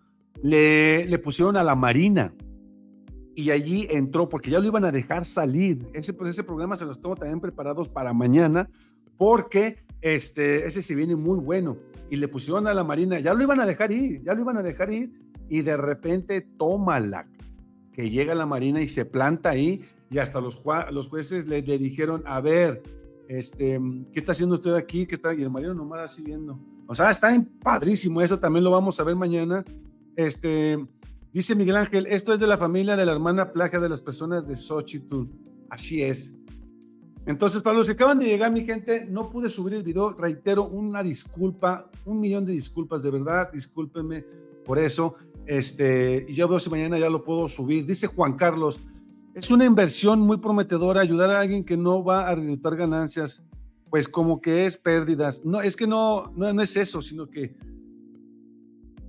le, 0.42 1.06
le 1.06 1.18
pusieron 1.18 1.56
a 1.56 1.62
la 1.62 1.74
Marina 1.74 2.34
y 3.34 3.50
allí 3.50 3.86
entró, 3.88 4.28
porque 4.28 4.50
ya 4.50 4.58
lo 4.60 4.66
iban 4.66 4.84
a 4.84 4.92
dejar 4.92 5.24
salir. 5.24 5.88
Ese, 5.94 6.12
pues, 6.12 6.28
ese 6.28 6.44
programa 6.44 6.76
se 6.76 6.84
los 6.84 7.00
tengo 7.00 7.16
también 7.16 7.40
preparados 7.40 7.88
para 7.88 8.12
mañana, 8.12 8.68
porque 9.16 9.78
este, 10.02 10.66
ese 10.66 10.82
se 10.82 10.94
viene 10.94 11.16
muy 11.16 11.38
bueno. 11.38 11.78
Y 12.10 12.16
le 12.16 12.28
pusieron 12.28 12.66
a 12.66 12.74
la 12.74 12.84
Marina, 12.84 13.18
ya 13.18 13.32
lo 13.32 13.42
iban 13.42 13.60
a 13.60 13.66
dejar 13.66 13.92
ir, 13.92 14.22
ya 14.22 14.34
lo 14.34 14.42
iban 14.42 14.58
a 14.58 14.62
dejar 14.62 14.92
ir, 14.92 15.29
y 15.50 15.62
de 15.62 15.76
repente 15.76 16.40
tómala, 16.40 17.26
que 17.92 18.08
llega 18.08 18.34
la 18.34 18.46
Marina 18.46 18.80
y 18.80 18.88
se 18.88 19.04
planta 19.04 19.50
ahí 19.50 19.82
y 20.10 20.18
hasta 20.18 20.40
los, 20.40 20.62
los 20.90 21.08
jueces 21.08 21.46
le, 21.46 21.60
dijeron, 21.62 22.22
a 22.26 22.40
ver, 22.40 22.82
este, 23.28 23.80
¿qué 24.12 24.18
está 24.18 24.32
haciendo 24.32 24.54
usted 24.54 24.74
aquí? 24.74 25.06
¿Qué 25.06 25.16
está? 25.16 25.34
Y 25.34 25.42
el 25.42 25.50
marino 25.50 25.72
nomás 25.72 26.12
así 26.12 26.22
viendo. 26.22 26.58
O 26.86 26.94
sea, 26.94 27.10
está 27.10 27.30
padrísimo, 27.62 28.20
eso 28.20 28.38
también 28.38 28.64
lo 28.64 28.72
vamos 28.72 28.98
a 28.98 29.04
ver 29.04 29.14
mañana. 29.14 29.64
Este, 30.16 30.84
dice 31.32 31.54
Miguel 31.54 31.76
Ángel, 31.76 32.06
esto 32.06 32.32
es 32.32 32.40
de 32.40 32.48
la 32.48 32.58
familia 32.58 32.96
de 32.96 33.06
la 33.06 33.12
hermana 33.12 33.52
plaga 33.52 33.78
de 33.78 33.88
las 33.88 34.00
personas 34.00 34.48
de 34.48 34.56
Xochitl. 34.56 35.26
Así 35.68 36.02
es. 36.02 36.40
Entonces, 37.26 37.62
para 37.62 37.76
los 37.76 37.86
que 37.86 37.92
acaban 37.92 38.18
de 38.18 38.26
llegar, 38.26 38.50
mi 38.50 38.64
gente, 38.64 39.06
no 39.08 39.30
pude 39.30 39.48
subir 39.48 39.74
el 39.74 39.84
video, 39.84 40.12
reitero, 40.12 40.64
una 40.64 41.02
disculpa, 41.02 41.88
un 42.04 42.20
millón 42.20 42.44
de 42.44 42.52
disculpas, 42.52 43.04
de 43.04 43.10
verdad, 43.10 43.52
discúlpenme 43.52 44.24
por 44.64 44.78
eso. 44.80 45.14
Este, 45.46 46.26
y 46.28 46.34
yo 46.34 46.48
veo 46.48 46.58
si 46.58 46.70
mañana 46.70 46.98
ya 46.98 47.08
lo 47.08 47.24
puedo 47.24 47.48
subir. 47.48 47.86
Dice 47.86 48.06
Juan 48.06 48.34
Carlos, 48.34 48.80
es 49.34 49.50
una 49.50 49.64
inversión 49.64 50.20
muy 50.20 50.38
prometedora 50.38 51.00
ayudar 51.00 51.30
a 51.30 51.40
alguien 51.40 51.64
que 51.64 51.76
no 51.76 52.04
va 52.04 52.28
a 52.28 52.34
reducir 52.34 52.76
ganancias, 52.76 53.42
pues 53.88 54.08
como 54.08 54.40
que 54.40 54.66
es 54.66 54.76
pérdidas. 54.76 55.44
No, 55.44 55.60
es 55.60 55.76
que 55.76 55.86
no, 55.86 56.32
no, 56.36 56.52
no 56.52 56.62
es 56.62 56.76
eso, 56.76 57.02
sino 57.02 57.28
que 57.28 57.56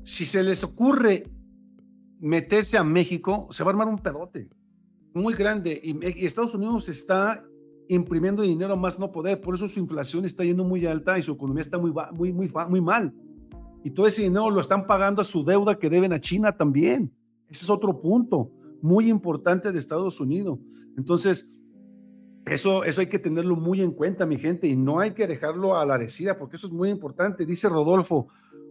si 0.03 0.25
se 0.25 0.43
les 0.43 0.63
ocurre 0.63 1.25
meterse 2.19 2.77
a 2.77 2.83
México, 2.83 3.47
se 3.51 3.63
va 3.63 3.69
a 3.69 3.73
armar 3.73 3.87
un 3.87 3.97
pedote 3.97 4.49
muy 5.13 5.33
grande 5.33 5.79
y, 5.83 6.25
Estados 6.25 6.55
Unidos 6.55 6.87
está 6.89 7.43
imprimiendo 7.89 8.43
dinero 8.43 8.77
más 8.77 8.99
no 8.99 9.11
poder, 9.11 9.41
por 9.41 9.55
eso 9.55 9.67
su 9.67 9.79
inflación 9.79 10.23
está 10.23 10.43
yendo 10.43 10.63
muy 10.63 10.85
alta 10.85 11.19
y 11.19 11.23
su 11.23 11.33
economía 11.33 11.61
está 11.61 11.77
muy, 11.77 11.91
muy, 12.13 12.31
muy, 12.31 12.49
muy 12.69 12.81
mal. 12.81 13.13
Y 13.83 13.91
todo 13.91 14.07
ese 14.07 14.23
dinero 14.23 14.49
lo 14.49 14.61
están 14.61 14.85
pagando 14.85 15.21
a 15.21 15.25
su 15.25 15.43
deuda 15.43 15.77
que 15.77 15.89
deben 15.89 16.13
a 16.13 16.19
China 16.19 16.55
también. 16.55 17.11
Ese 17.49 17.65
es 17.65 17.69
otro 17.69 17.99
punto 17.99 18.51
muy 18.81 19.09
importante 19.09 19.71
de 19.71 19.79
Estados 19.79 20.19
Unidos. 20.19 20.59
Entonces, 20.97 21.49
eso, 22.45 22.83
eso 22.83 23.01
hay 23.01 23.07
que 23.07 23.19
tenerlo 23.19 23.55
muy 23.55 23.81
en 23.81 23.91
cuenta, 23.91 24.25
mi 24.25 24.37
gente, 24.37 24.67
y 24.67 24.75
no 24.75 24.99
hay 24.99 25.11
que 25.11 25.27
dejarlo 25.27 25.77
a 25.77 25.85
la 25.85 25.97
decida, 25.97 26.37
porque 26.37 26.55
eso 26.55 26.67
es 26.67 26.73
muy 26.73 26.89
importante. 26.89 27.45
Dice 27.45 27.69
Rodolfo, 27.69 28.27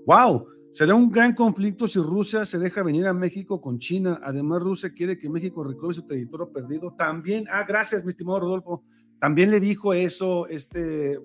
wow, 0.07 0.47
será 0.73 0.95
un 0.95 1.11
gran 1.11 1.35
conflicto 1.35 1.87
si 1.87 2.01
Rusia 2.01 2.45
se 2.45 2.59
deja 2.59 2.83
venir 2.83 3.07
a 3.07 3.13
México 3.13 3.61
con 3.61 3.79
China. 3.79 4.21
Además, 4.23 4.63
Rusia 4.63 4.93
quiere 4.93 5.19
que 5.19 5.29
México 5.29 5.63
recobre 5.63 5.95
su 5.95 6.07
territorio 6.07 6.53
perdido. 6.53 6.95
También, 6.97 7.45
ah, 7.51 7.65
gracias, 7.67 8.05
mi 8.05 8.11
estimado 8.11 8.41
Rodolfo. 8.41 8.85
También 9.21 9.51
le 9.51 9.61
dijo 9.61 9.93
eso 9.93 10.47
este, 10.49 11.21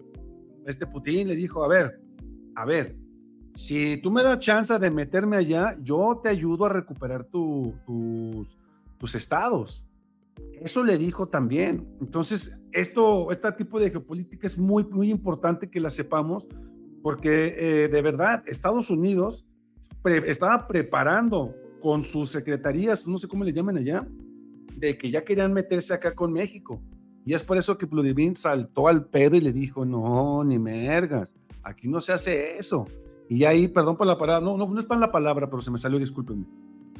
este 0.65 0.85
Putin, 0.85 1.27
le 1.29 1.35
dijo, 1.35 1.63
a 1.63 1.67
ver, 1.67 1.99
a 2.55 2.65
ver, 2.65 2.95
si 3.55 3.97
tú 3.97 4.11
me 4.11 4.21
das 4.21 4.39
chance 4.39 4.77
de 4.77 4.91
meterme 4.91 5.37
allá, 5.37 5.77
yo 5.81 6.19
te 6.21 6.29
ayudo 6.29 6.65
a 6.65 6.69
recuperar 6.69 7.23
tus, 7.23 8.55
estados. 9.15 9.85
Eso 10.59 10.83
le 10.83 10.97
dijo 10.97 11.29
también. 11.29 11.87
Entonces, 12.01 12.59
esto, 12.73 13.31
este 13.31 13.49
tipo 13.53 13.79
de 13.79 13.91
geopolítica 13.91 14.45
es 14.45 14.57
muy, 14.57 14.83
muy 14.83 15.09
importante 15.09 15.69
que 15.69 15.79
la 15.79 15.89
sepamos, 15.89 16.47
porque 17.01 17.55
eh, 17.57 17.87
de 17.87 18.01
verdad, 18.01 18.43
Estados 18.45 18.89
Unidos 18.89 19.45
estaba 20.25 20.67
preparando 20.67 21.55
con 21.81 22.03
sus 22.03 22.31
secretarías, 22.31 23.07
no 23.07 23.17
sé 23.17 23.27
cómo 23.29 23.45
le 23.45 23.53
llaman 23.53 23.77
allá, 23.77 24.05
de 24.75 24.97
que 24.97 25.09
ya 25.09 25.23
querían 25.23 25.53
meterse 25.53 25.93
acá 25.93 26.13
con 26.13 26.33
México. 26.33 26.81
Y 27.25 27.33
es 27.33 27.43
por 27.43 27.57
eso 27.57 27.77
que 27.77 27.87
Pludivin 27.87 28.35
saltó 28.35 28.89
al 28.89 29.05
pedo 29.05 29.37
y 29.37 29.41
le 29.41 29.53
dijo, 29.53 29.85
no, 29.85 30.43
ni 30.43 30.59
mergas, 30.59 31.33
aquí 31.63 31.87
no 31.87 32.01
se 32.01 32.11
hace 32.11 32.57
eso. 32.57 32.85
Y 33.29 33.43
ahí, 33.45 33.67
perdón 33.67 33.97
por 33.97 34.07
la 34.07 34.17
palabra, 34.17 34.45
no, 34.45 34.57
no, 34.57 34.67
no 34.67 34.79
es 34.79 34.85
para 34.85 34.99
la 34.99 35.11
palabra, 35.11 35.49
pero 35.49 35.61
se 35.61 35.71
me 35.71 35.77
salió, 35.77 35.97
discúlpenme. 35.97 36.45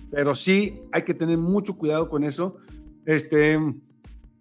Pero 0.10 0.34
sí 0.34 0.82
hay 0.92 1.04
que 1.04 1.14
tener 1.14 1.38
mucho 1.38 1.78
cuidado 1.78 2.10
con 2.10 2.24
eso. 2.24 2.58
Este, 3.06 3.60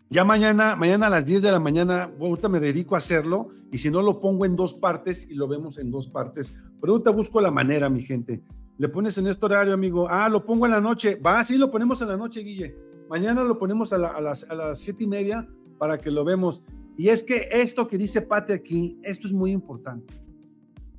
ya 0.09 0.25
mañana, 0.25 0.77
mañana 0.77 1.09
a 1.09 1.11
las 1.11 1.27
10 1.27 1.43
de 1.43 1.53
la 1.53 1.61
mañana, 1.61 2.11
ahorita 2.19 2.49
me 2.49 2.61
dedico 2.61 2.95
a 2.95 2.99
hacerlo 2.99 3.49
y 3.71 3.79
si 3.79 3.91
no 3.91 4.03
lo 4.03 4.21
pongo 4.21 4.45
en 4.45 4.57
dos 4.57 4.75
partes 4.75 5.27
y 5.29 5.35
lo 5.35 5.49
vemos 5.49 5.79
en 5.79 5.91
dos 5.91 6.09
partes. 6.09 6.55
Pero 6.81 6.93
ahorita 6.95 7.11
busco 7.11 7.41
la 7.41 7.51
manera, 7.51 7.91
mi 7.91 8.03
gente. 8.03 8.43
Le 8.79 8.89
pones 8.89 9.19
en 9.19 9.27
este 9.27 9.45
horario, 9.45 9.75
amigo. 9.75 10.07
Ah, 10.09 10.29
lo 10.29 10.45
pongo 10.45 10.67
en 10.67 10.73
la 10.73 10.81
noche. 10.81 11.17
Va, 11.17 11.43
sí, 11.45 11.59
lo 11.59 11.71
ponemos 11.71 12.01
en 12.03 12.09
la 12.09 12.17
noche, 12.17 12.41
Guille. 12.41 12.75
Mañana 13.09 13.45
lo 13.45 13.59
ponemos 13.59 13.93
a, 13.93 13.99
las, 13.99 14.51
a 14.51 14.75
siete 14.75 15.05
y 15.05 15.07
media 15.07 15.47
para 15.79 15.99
que 15.99 16.11
lo 16.11 16.25
vemos. 16.25 16.63
Y 16.97 17.09
es 17.09 17.23
que 17.23 17.49
esto 17.51 17.87
que 17.87 17.99
dice 17.99 18.23
Pate 18.23 18.53
aquí, 18.53 18.99
esto 19.03 19.27
es 19.27 19.33
muy 19.33 19.51
importante 19.51 20.24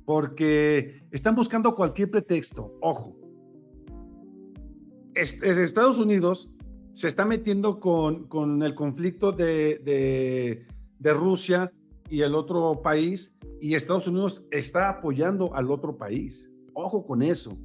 porque 0.06 1.04
están 1.10 1.34
buscando 1.34 1.74
cualquier 1.74 2.10
pretexto. 2.10 2.78
Ojo, 2.80 3.18
Estados 5.14 5.98
Unidos 5.98 6.50
se 6.92 7.08
está 7.08 7.26
metiendo 7.26 7.80
con, 7.80 8.28
con 8.28 8.62
el 8.62 8.74
conflicto 8.74 9.32
de, 9.32 10.64
de, 10.98 11.12
Rusia 11.12 11.72
y 12.08 12.20
el 12.20 12.34
otro 12.34 12.80
país, 12.82 13.36
y 13.60 13.74
Estados 13.74 14.06
Unidos 14.06 14.46
está 14.50 14.88
apoyando 14.88 15.54
al 15.54 15.70
otro 15.70 15.96
país. 15.98 16.52
Ojo 16.72 17.04
con 17.04 17.22
eso. 17.22 17.58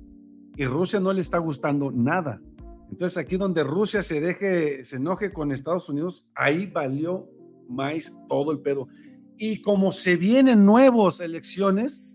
Y 0.57 0.65
Rusia 0.65 0.99
no 0.99 1.13
le 1.13 1.21
está 1.21 1.37
gustando 1.37 1.91
nada. 1.91 2.41
Entonces 2.89 3.17
aquí 3.17 3.37
donde 3.37 3.63
Rusia 3.63 4.01
se 4.01 4.19
deje, 4.19 4.83
se 4.83 4.95
enoje 4.97 5.31
con 5.31 5.51
Estados 5.51 5.87
Unidos, 5.89 6.29
ahí 6.35 6.65
valió 6.65 7.29
más 7.69 8.17
todo 8.27 8.51
el 8.51 8.59
pedo. 8.59 8.87
Y 9.37 9.61
como 9.61 9.91
se 9.91 10.17
vienen 10.17 10.65
nuevas 10.65 11.19
elecciones, 11.19 12.05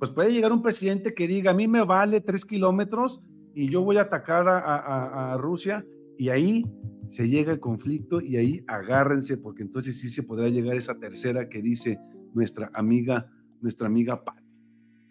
pues 0.00 0.10
puede 0.12 0.32
llegar 0.32 0.50
un 0.50 0.62
presidente 0.62 1.12
que 1.12 1.28
diga, 1.28 1.50
a 1.50 1.54
mí 1.54 1.68
me 1.68 1.84
vale 1.84 2.22
tres 2.22 2.46
kilómetros 2.46 3.20
y 3.54 3.68
yo 3.68 3.82
voy 3.82 3.98
a 3.98 4.02
atacar 4.02 4.48
a, 4.48 5.36
Rusia 5.36 5.84
y 6.16 6.30
ahí 6.30 6.64
se 7.08 7.28
llega 7.28 7.52
el 7.52 7.60
conflicto 7.60 8.18
y 8.22 8.38
ahí 8.38 8.64
agárrense 8.66 9.36
porque 9.36 9.62
entonces 9.62 10.00
sí 10.00 10.08
se 10.08 10.22
podrá 10.22 10.48
llegar 10.48 10.74
esa 10.78 10.98
tercera 10.98 11.50
que 11.50 11.60
dice 11.60 12.00
nuestra 12.32 12.70
amiga, 12.72 13.30
nuestra 13.60 13.88
amiga 13.88 14.24
Patti. 14.24 14.40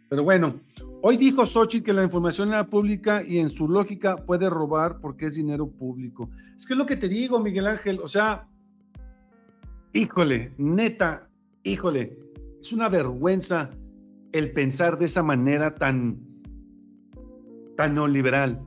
Pero 0.10 0.24
bueno, 0.24 0.60
hoy 1.04 1.18
dijo 1.18 1.46
Sochi 1.46 1.82
que 1.82 1.94
la 1.94 2.04
información 2.04 2.50
era 2.50 2.68
pública 2.68 3.22
y 3.24 3.38
en 3.38 3.52
su 3.52 3.70
lógica 3.70 4.16
puede 4.16 4.50
robar 4.50 5.02
porque 5.02 5.28
es 5.28 5.36
dinero 5.36 5.70
público. 5.70 6.32
Es 6.58 6.66
que 6.66 6.74
es 6.74 6.80
lo 6.80 6.88
que 6.88 6.98
te 6.98 7.08
digo, 7.08 7.38
Miguel 7.40 7.68
Ángel, 7.68 8.00
o 8.02 8.08
sea, 8.08 8.48
híjole, 9.94 10.56
neta, 10.58 11.30
híjole, 11.62 12.18
es 12.60 12.74
una 12.74 12.90
vergüenza 12.90 13.70
el 14.32 14.52
pensar 14.52 14.98
de 14.98 15.06
esa 15.06 15.24
manera 15.24 15.76
tan, 15.76 16.20
tan 17.76 17.96
neoliberal. 17.96 18.62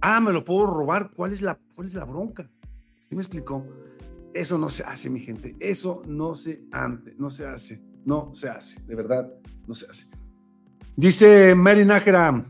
Ah, 0.00 0.20
me 0.20 0.32
lo 0.32 0.44
puedo 0.44 0.66
robar. 0.66 1.10
¿Cuál 1.14 1.32
es 1.32 1.42
la, 1.42 1.58
cuál 1.74 1.86
es 1.86 1.94
la 1.94 2.04
bronca? 2.04 2.50
¿Sí 3.08 3.14
me 3.14 3.22
explicó? 3.22 3.66
Eso 4.34 4.58
no 4.58 4.68
se 4.68 4.82
hace, 4.84 5.10
mi 5.10 5.20
gente. 5.20 5.56
Eso 5.60 6.02
no 6.06 6.34
se, 6.34 6.64
ante, 6.72 7.14
no 7.18 7.30
se 7.30 7.46
hace. 7.46 7.82
No 8.04 8.34
se 8.34 8.48
hace. 8.48 8.82
De 8.86 8.94
verdad, 8.94 9.32
no 9.66 9.74
se 9.74 9.90
hace. 9.90 10.06
Dice 10.96 11.54
Mary 11.54 11.84
Nájera, 11.84 12.44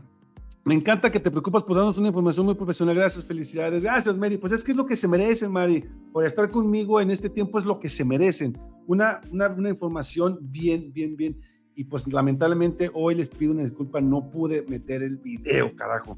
me 0.65 0.73
encanta 0.73 1.11
que 1.11 1.19
te 1.19 1.29
preocupas 1.29 1.61
por 1.63 1.75
darnos 1.75 1.97
una 1.97 2.07
información 2.07 2.45
muy 2.45 2.55
profesional. 2.55 2.95
Gracias, 2.95 3.25
felicidades. 3.25 3.83
Gracias, 3.83 4.17
Mary. 4.17 4.37
Pues 4.37 4.53
es 4.53 4.63
que 4.63 4.71
es 4.71 4.77
lo 4.77 4.85
que 4.85 4.95
se 4.95 5.07
merecen, 5.07 5.51
Mary. 5.51 5.83
Por 6.11 6.25
estar 6.25 6.49
conmigo 6.49 7.01
en 7.01 7.11
este 7.11 7.29
tiempo 7.29 7.59
es 7.59 7.65
lo 7.65 7.79
que 7.79 7.89
se 7.89 8.05
merecen. 8.05 8.57
Una, 8.87 9.21
una, 9.31 9.49
una 9.49 9.69
información 9.69 10.39
bien, 10.41 10.91
bien, 10.93 11.15
bien 11.15 11.39
y 11.75 11.83
pues 11.85 12.11
lamentablemente 12.11 12.89
hoy 12.93 13.15
les 13.15 13.29
pido 13.29 13.51
una 13.51 13.63
disculpa, 13.63 14.01
no 14.01 14.29
pude 14.29 14.63
meter 14.67 15.03
el 15.03 15.17
video, 15.17 15.75
carajo. 15.75 16.17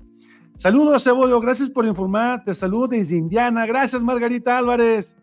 Saludos, 0.57 1.03
Cebollo, 1.03 1.39
gracias 1.39 1.69
por 1.69 1.85
informar, 1.85 2.43
te 2.43 2.53
saludo 2.53 2.87
desde 2.87 3.15
Indiana, 3.15 3.65
gracias 3.65 4.01
Margarita 4.01 4.57
Álvarez, 4.57 5.15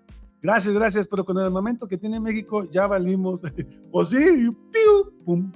gracias, 0.43 0.75
gracias, 0.75 1.09
pero 1.09 1.25
con 1.25 1.39
el 1.39 1.51
momento 1.51 1.89
que 1.89 1.97
tiene 1.97 2.21
México 2.21 2.69
ya 2.71 2.87
valimos, 2.87 3.41
pues 3.91 4.11
sí, 4.11 4.51
pum, 5.25 5.51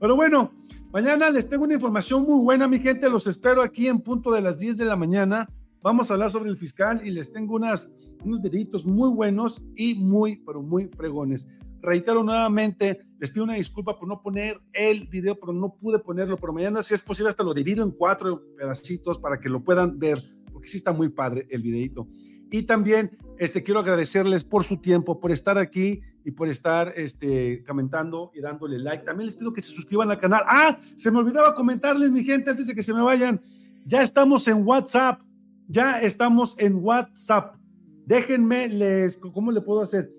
Pero 0.00 0.16
bueno, 0.16 0.52
mañana 0.92 1.30
les 1.30 1.48
tengo 1.48 1.64
una 1.64 1.74
información 1.74 2.22
muy 2.22 2.42
buena, 2.42 2.66
mi 2.66 2.78
gente, 2.78 3.10
los 3.10 3.26
espero 3.26 3.62
aquí 3.62 3.86
en 3.88 4.00
punto 4.00 4.32
de 4.32 4.40
las 4.40 4.58
10 4.58 4.78
de 4.78 4.84
la 4.86 4.96
mañana, 4.96 5.48
vamos 5.82 6.10
a 6.10 6.14
hablar 6.14 6.30
sobre 6.30 6.50
el 6.50 6.56
fiscal 6.56 7.02
y 7.04 7.10
les 7.10 7.30
tengo 7.30 7.56
unas, 7.56 7.90
unos 8.24 8.40
videitos 8.40 8.86
muy 8.86 9.10
buenos 9.10 9.62
y 9.76 9.94
muy, 9.94 10.42
pero 10.46 10.62
muy 10.62 10.86
fregones 10.88 11.46
reitero 11.82 12.22
nuevamente, 12.22 13.00
les 13.18 13.30
pido 13.30 13.44
una 13.44 13.54
disculpa 13.54 13.98
por 13.98 14.08
no 14.08 14.22
poner 14.22 14.60
el 14.72 15.08
video, 15.08 15.38
pero 15.38 15.52
no 15.52 15.76
pude 15.76 15.98
ponerlo, 15.98 16.36
pero 16.36 16.52
mañana 16.52 16.82
si 16.82 16.94
es 16.94 17.02
posible 17.02 17.30
hasta 17.30 17.42
lo 17.42 17.52
divido 17.52 17.84
en 17.84 17.90
cuatro 17.90 18.42
pedacitos 18.56 19.18
para 19.18 19.38
que 19.38 19.48
lo 19.48 19.62
puedan 19.62 19.98
ver, 19.98 20.18
porque 20.52 20.68
sí 20.68 20.78
está 20.78 20.92
muy 20.92 21.08
padre 21.08 21.46
el 21.50 21.62
videito. 21.62 22.08
Y 22.50 22.62
también 22.62 23.18
este, 23.38 23.62
quiero 23.62 23.80
agradecerles 23.80 24.44
por 24.44 24.62
su 24.62 24.76
tiempo, 24.76 25.18
por 25.18 25.32
estar 25.32 25.58
aquí 25.58 26.02
y 26.24 26.30
por 26.32 26.48
estar 26.48 26.92
este, 26.96 27.64
comentando 27.66 28.30
y 28.34 28.40
dándole 28.40 28.78
like. 28.78 29.04
También 29.04 29.26
les 29.26 29.36
pido 29.36 29.52
que 29.52 29.62
se 29.62 29.72
suscriban 29.72 30.10
al 30.10 30.20
canal. 30.20 30.42
Ah, 30.46 30.78
se 30.96 31.10
me 31.10 31.18
olvidaba 31.18 31.54
comentarles, 31.54 32.10
mi 32.10 32.22
gente, 32.22 32.50
antes 32.50 32.66
de 32.66 32.74
que 32.74 32.82
se 32.82 32.92
me 32.92 33.00
vayan. 33.00 33.40
Ya 33.86 34.02
estamos 34.02 34.46
en 34.48 34.66
WhatsApp. 34.66 35.22
Ya 35.66 36.02
estamos 36.02 36.58
en 36.58 36.76
WhatsApp. 36.76 37.56
Déjenme, 38.04 38.68
les, 38.68 39.16
¿cómo 39.16 39.50
le 39.50 39.62
puedo 39.62 39.80
hacer? 39.80 40.12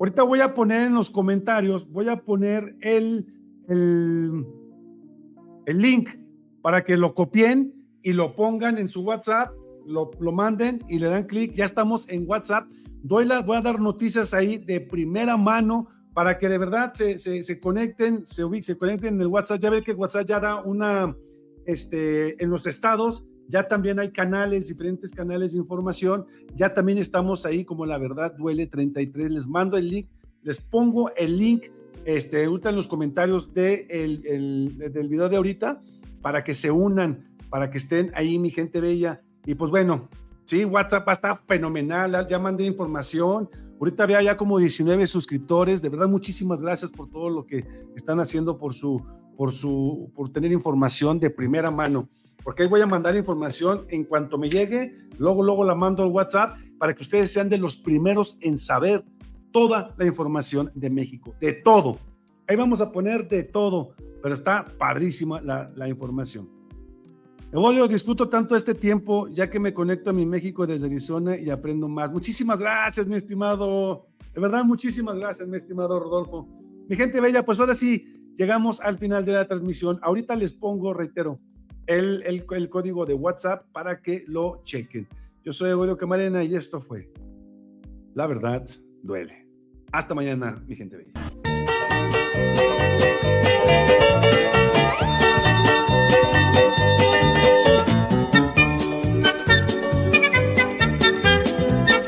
Ahorita 0.00 0.22
voy 0.22 0.40
a 0.40 0.54
poner 0.54 0.86
en 0.86 0.94
los 0.94 1.10
comentarios, 1.10 1.86
voy 1.90 2.08
a 2.08 2.16
poner 2.16 2.74
el, 2.80 3.26
el, 3.68 4.46
link 5.66 6.08
para 6.62 6.84
que 6.84 6.96
lo 6.96 7.14
copien 7.14 7.74
y 8.02 8.14
lo 8.14 8.34
pongan 8.34 8.78
en 8.78 8.88
su 8.88 9.02
WhatsApp, 9.02 9.52
lo, 9.84 10.10
lo 10.18 10.32
manden 10.32 10.80
y 10.88 10.98
le 10.98 11.10
dan 11.10 11.24
clic. 11.24 11.52
Ya 11.52 11.66
estamos 11.66 12.08
en 12.08 12.26
WhatsApp. 12.26 12.70
Doy 13.02 13.28
voy 13.44 13.58
a 13.58 13.60
dar 13.60 13.78
noticias 13.78 14.32
ahí 14.32 14.56
de 14.56 14.80
primera 14.80 15.36
mano 15.36 15.88
para 16.14 16.38
que 16.38 16.48
de 16.48 16.56
verdad 16.56 16.94
se, 16.94 17.18
se, 17.18 17.42
se 17.42 17.60
conecten, 17.60 18.26
se, 18.26 18.42
se 18.62 18.78
conecten 18.78 19.16
en 19.16 19.20
el 19.20 19.26
WhatsApp. 19.26 19.60
Ya 19.60 19.68
ve 19.68 19.82
que 19.82 19.92
WhatsApp 19.92 20.26
ya 20.26 20.40
da 20.40 20.62
una, 20.62 21.14
este, 21.66 22.42
en 22.42 22.48
los 22.48 22.66
estados 22.66 23.22
ya 23.50 23.66
también 23.66 23.98
hay 23.98 24.10
canales, 24.10 24.68
diferentes 24.68 25.12
canales 25.12 25.52
de 25.52 25.58
información, 25.58 26.24
ya 26.54 26.72
también 26.72 26.98
estamos 26.98 27.44
ahí 27.44 27.64
como 27.64 27.84
La 27.84 27.98
Verdad 27.98 28.34
Duele 28.36 28.66
33, 28.66 29.30
les 29.30 29.48
mando 29.48 29.76
el 29.76 29.90
link, 29.90 30.06
les 30.42 30.60
pongo 30.60 31.12
el 31.16 31.36
link 31.36 31.64
este, 32.04 32.44
ahorita 32.44 32.70
en 32.70 32.76
los 32.76 32.88
comentarios 32.88 33.52
de 33.52 33.86
el, 33.90 34.78
del 34.78 35.08
video 35.08 35.28
de 35.28 35.36
ahorita 35.36 35.82
para 36.22 36.44
que 36.44 36.54
se 36.54 36.70
unan, 36.70 37.28
para 37.50 37.70
que 37.70 37.78
estén 37.78 38.12
ahí 38.14 38.38
mi 38.38 38.50
gente 38.50 38.80
bella. 38.80 39.20
Y 39.44 39.54
pues 39.54 39.70
bueno, 39.70 40.08
sí, 40.44 40.64
WhatsApp 40.64 41.08
está 41.08 41.36
fenomenal, 41.36 42.26
ya 42.28 42.38
mandé 42.38 42.64
información. 42.64 43.50
Ahorita 43.78 44.04
había 44.04 44.22
ya 44.22 44.36
como 44.36 44.58
19 44.58 45.06
suscriptores, 45.06 45.82
de 45.82 45.88
verdad 45.88 46.08
muchísimas 46.08 46.62
gracias 46.62 46.92
por 46.92 47.10
todo 47.10 47.30
lo 47.30 47.46
que 47.46 47.66
están 47.96 48.20
haciendo 48.20 48.58
por 48.58 48.74
su 48.74 49.02
por 49.36 49.52
su 49.52 50.12
por 50.14 50.30
tener 50.30 50.52
información 50.52 51.18
de 51.18 51.30
primera 51.30 51.70
mano 51.70 52.08
porque 52.42 52.62
ahí 52.62 52.68
voy 52.68 52.80
a 52.80 52.86
mandar 52.86 53.16
información 53.16 53.84
en 53.88 54.04
cuanto 54.04 54.38
me 54.38 54.48
llegue, 54.48 54.96
luego, 55.18 55.42
luego 55.42 55.64
la 55.64 55.74
mando 55.74 56.02
al 56.02 56.10
WhatsApp 56.10 56.56
para 56.78 56.94
que 56.94 57.02
ustedes 57.02 57.32
sean 57.32 57.48
de 57.48 57.58
los 57.58 57.76
primeros 57.76 58.38
en 58.42 58.56
saber 58.56 59.04
toda 59.52 59.94
la 59.98 60.06
información 60.06 60.70
de 60.74 60.90
México, 60.90 61.34
de 61.40 61.52
todo. 61.52 61.98
Ahí 62.46 62.56
vamos 62.56 62.80
a 62.80 62.90
poner 62.90 63.28
de 63.28 63.42
todo, 63.42 63.94
pero 64.22 64.34
está 64.34 64.66
padrísima 64.78 65.40
la, 65.40 65.70
la 65.76 65.88
información. 65.88 66.48
Evodio, 67.52 67.88
disfruto 67.88 68.28
tanto 68.28 68.54
este 68.54 68.74
tiempo 68.74 69.26
ya 69.28 69.50
que 69.50 69.58
me 69.58 69.74
conecto 69.74 70.10
a 70.10 70.12
mi 70.12 70.24
México 70.24 70.66
desde 70.66 70.86
Arizona 70.86 71.36
y 71.36 71.50
aprendo 71.50 71.88
más. 71.88 72.12
Muchísimas 72.12 72.60
gracias, 72.60 73.08
mi 73.08 73.16
estimado. 73.16 74.06
De 74.32 74.40
verdad, 74.40 74.64
muchísimas 74.64 75.16
gracias, 75.16 75.48
mi 75.48 75.56
estimado 75.56 75.98
Rodolfo. 75.98 76.48
Mi 76.88 76.94
gente 76.94 77.20
bella, 77.20 77.44
pues 77.44 77.58
ahora 77.58 77.74
sí, 77.74 78.32
llegamos 78.36 78.80
al 78.80 78.98
final 78.98 79.24
de 79.24 79.32
la 79.32 79.48
transmisión. 79.48 79.98
Ahorita 80.02 80.36
les 80.36 80.54
pongo, 80.54 80.94
reitero, 80.94 81.40
el, 81.90 82.22
el, 82.48 82.68
código 82.68 83.04
de 83.04 83.14
WhatsApp 83.14 83.66
para 83.72 84.00
que 84.00 84.24
lo 84.28 84.62
chequen. 84.64 85.08
Yo 85.44 85.52
soy 85.52 85.70
Egoido 85.70 85.96
Camarena 85.96 86.44
y 86.44 86.54
esto 86.54 86.80
fue 86.80 87.10
La 88.14 88.28
verdad 88.28 88.64
duele. 89.02 89.48
Hasta 89.90 90.14
mañana, 90.14 90.62
mi 90.68 90.76
gente 90.76 90.96
bella. 90.96 91.12